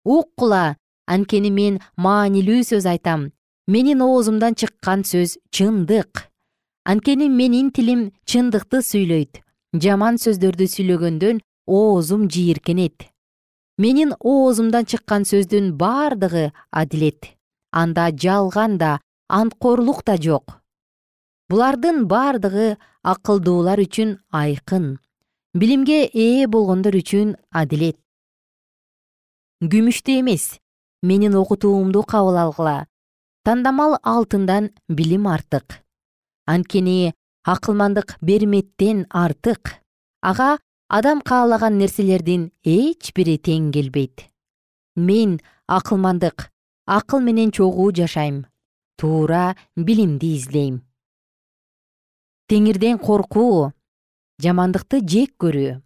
Уккула 0.04 0.78
анткени 1.08 1.50
мен 1.50 1.80
маанилүү 1.96 2.62
сөз 2.68 2.86
айтам. 2.86 3.32
Менин 3.68 4.04
оозумдан 4.04 4.56
чыккан 4.56 5.04
сөз 5.08 5.40
чындык 5.52 6.27
анткени 6.88 7.28
менин 7.28 7.68
тилим 7.76 8.02
чындыкты 8.32 8.80
сүйлөйт 8.80 9.42
жаман 9.84 10.16
сөздөрдү 10.24 10.66
сүйлөгөндөн 10.72 11.42
оозум 11.68 12.30
жийиркенет. 12.32 13.10
Менин 13.78 14.14
оозумдан 14.20 14.86
чыккан 14.88 15.26
сөздүн 15.28 15.74
бардыгы 15.82 16.54
адилет 16.72 17.34
анда 17.72 18.08
жалган 18.24 18.78
да 18.78 19.02
анткорлук 19.28 20.06
да 20.08 20.16
жок. 20.16 20.62
Булардын 21.50 22.08
бардыгы 22.08 22.78
акылдуулар 23.04 23.84
үчүн 23.84 24.16
айкын 24.32 24.86
билимге 25.54 26.06
ээ 26.08 26.48
болгондор 26.48 26.96
үчүн 26.96 27.36
адилет. 27.52 28.00
Күмүштү 29.60 30.22
эмес 30.22 30.56
менин 31.04 31.36
окутуумду 31.36 32.06
кабыл 32.08 32.40
алгыла. 32.46 32.88
Тандамал 33.44 34.00
алтындан 34.04 34.72
билим 34.88 35.28
артык 35.28 35.84
анткени 36.48 37.14
акылмандык 37.44 38.18
берметтен 38.22 39.06
артык. 39.12 39.78
Ага 40.22 40.58
адам 40.90 41.22
каалаган 41.22 41.78
нерселердин 41.78 42.50
эч 42.64 43.14
бири 43.14 43.38
тең 43.38 43.72
келбейт. 43.76 44.26
Мен 44.96 45.40
акылмандык 45.68 46.50
акыл 46.88 47.20
менен 47.22 47.52
чогуу 47.52 47.92
жашайм 47.92 48.46
туура 48.98 49.56
билимди 49.76 50.36
издейм 50.38 50.88
теңирден 52.48 52.96
коркуу 52.98 53.74
жамандыкты 54.40 55.02
жек 55.04 55.34
көрүү. 55.44 55.82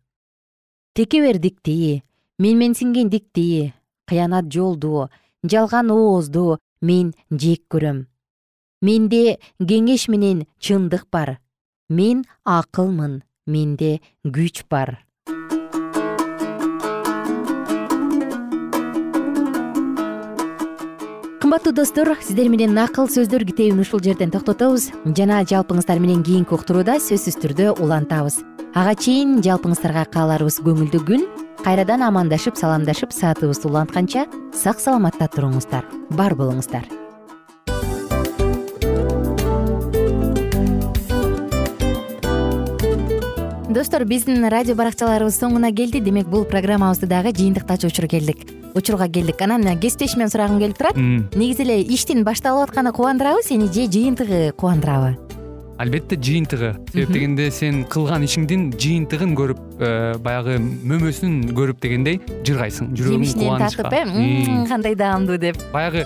Текебердикти 0.94 2.04
менменсингендикти 2.38 3.74
кыянат 4.06 4.52
жолду 4.54 5.08
жалган 5.42 5.90
оозду 5.90 6.60
мен 6.82 7.14
жек 7.32 7.66
көрөм 7.72 8.06
менде 8.82 9.38
кеңеш 9.60 10.08
менен 10.10 10.46
чындык 10.60 11.06
бар. 11.12 11.38
Мен 11.90 12.26
акылмын 12.46 13.22
менде 13.46 14.00
күч 14.26 14.64
бар. 14.70 15.06
Кымбаттуу 21.42 21.74
достор 21.74 22.16
сиздер 22.22 22.48
менен 22.50 22.78
акыл 22.78 23.10
сөздөр 23.12 23.44
китебин 23.46 23.82
ушул 23.82 24.00
жерден 24.00 24.32
токтотобуз. 24.32 24.92
Жана 25.18 25.42
жалпыңыздар 25.44 26.00
менен 26.00 26.24
кийинки 26.24 26.56
уктурууда 26.56 26.96
сөзсүз 27.02 27.38
түрдө 27.44 27.74
улантабыз. 27.82 28.40
Ага 28.74 28.96
чейин 28.96 29.42
жалпыңыздарга 29.44 30.06
кааларыбыз 30.14 30.62
көңүлдүү 30.64 31.04
күн. 31.10 31.28
Кайрадан 31.66 32.08
амандашып 32.08 32.56
саламдашып 32.58 33.12
саатыбызды 33.14 33.68
улантканча 33.68 34.26
сак 34.56 34.80
саламатта 34.80 35.28
туруңуздар. 35.34 35.86
Бар 36.16 36.40
болуңуздар 36.40 37.01
достор 43.74 44.04
биздин 44.06 44.44
радио 44.50 44.76
баракчаларыбыз 44.76 45.38
соңуна 45.40 45.72
келди. 45.76 46.02
Демек 46.04 46.28
бул 46.28 46.44
программабызды 46.44 47.08
дагы 47.08 47.32
жыйынтыктачу 47.32 47.88
учур 47.88 48.08
келдик. 48.12 48.44
Учурга 48.76 49.08
келдик. 49.08 49.42
Анан 49.42 49.80
кесиптешимден 49.80 50.30
сурагым 50.30 50.60
келип 50.60 50.78
турат. 50.78 50.98
Негизи 50.98 51.64
эле 51.64 51.82
иштин 51.82 52.24
башталып 52.24 52.70
атканы 52.70 52.92
кубандырабы 52.92 53.44
сени 53.44 53.72
же 53.72 53.88
жыйынтыгы 53.88 54.54
кубандырабы? 54.58 55.18
Албетте 55.78 56.16
жыйынтыгы. 56.16 56.76
Себеп 56.92 57.12
дегенде 57.12 57.50
сен 57.52 57.84
кылган 57.86 58.26
ишиңдин 58.28 58.72
жыйынтыгын 58.76 59.36
көрүп 59.40 59.62
э, 59.80 60.18
баягы 60.22 60.60
мөмөсүн 60.60 61.56
көрүп 61.58 61.80
дегендей 61.82 62.20
жыргайсың. 62.46 62.92
Жүрөгүң 63.00 63.24
жемишинен 63.26 63.64
тартып 63.64 63.94
э 63.94 64.68
кандай 64.70 64.96
даамдуу 64.96 65.40
деп. 65.42 65.58
Баягы 65.74 66.06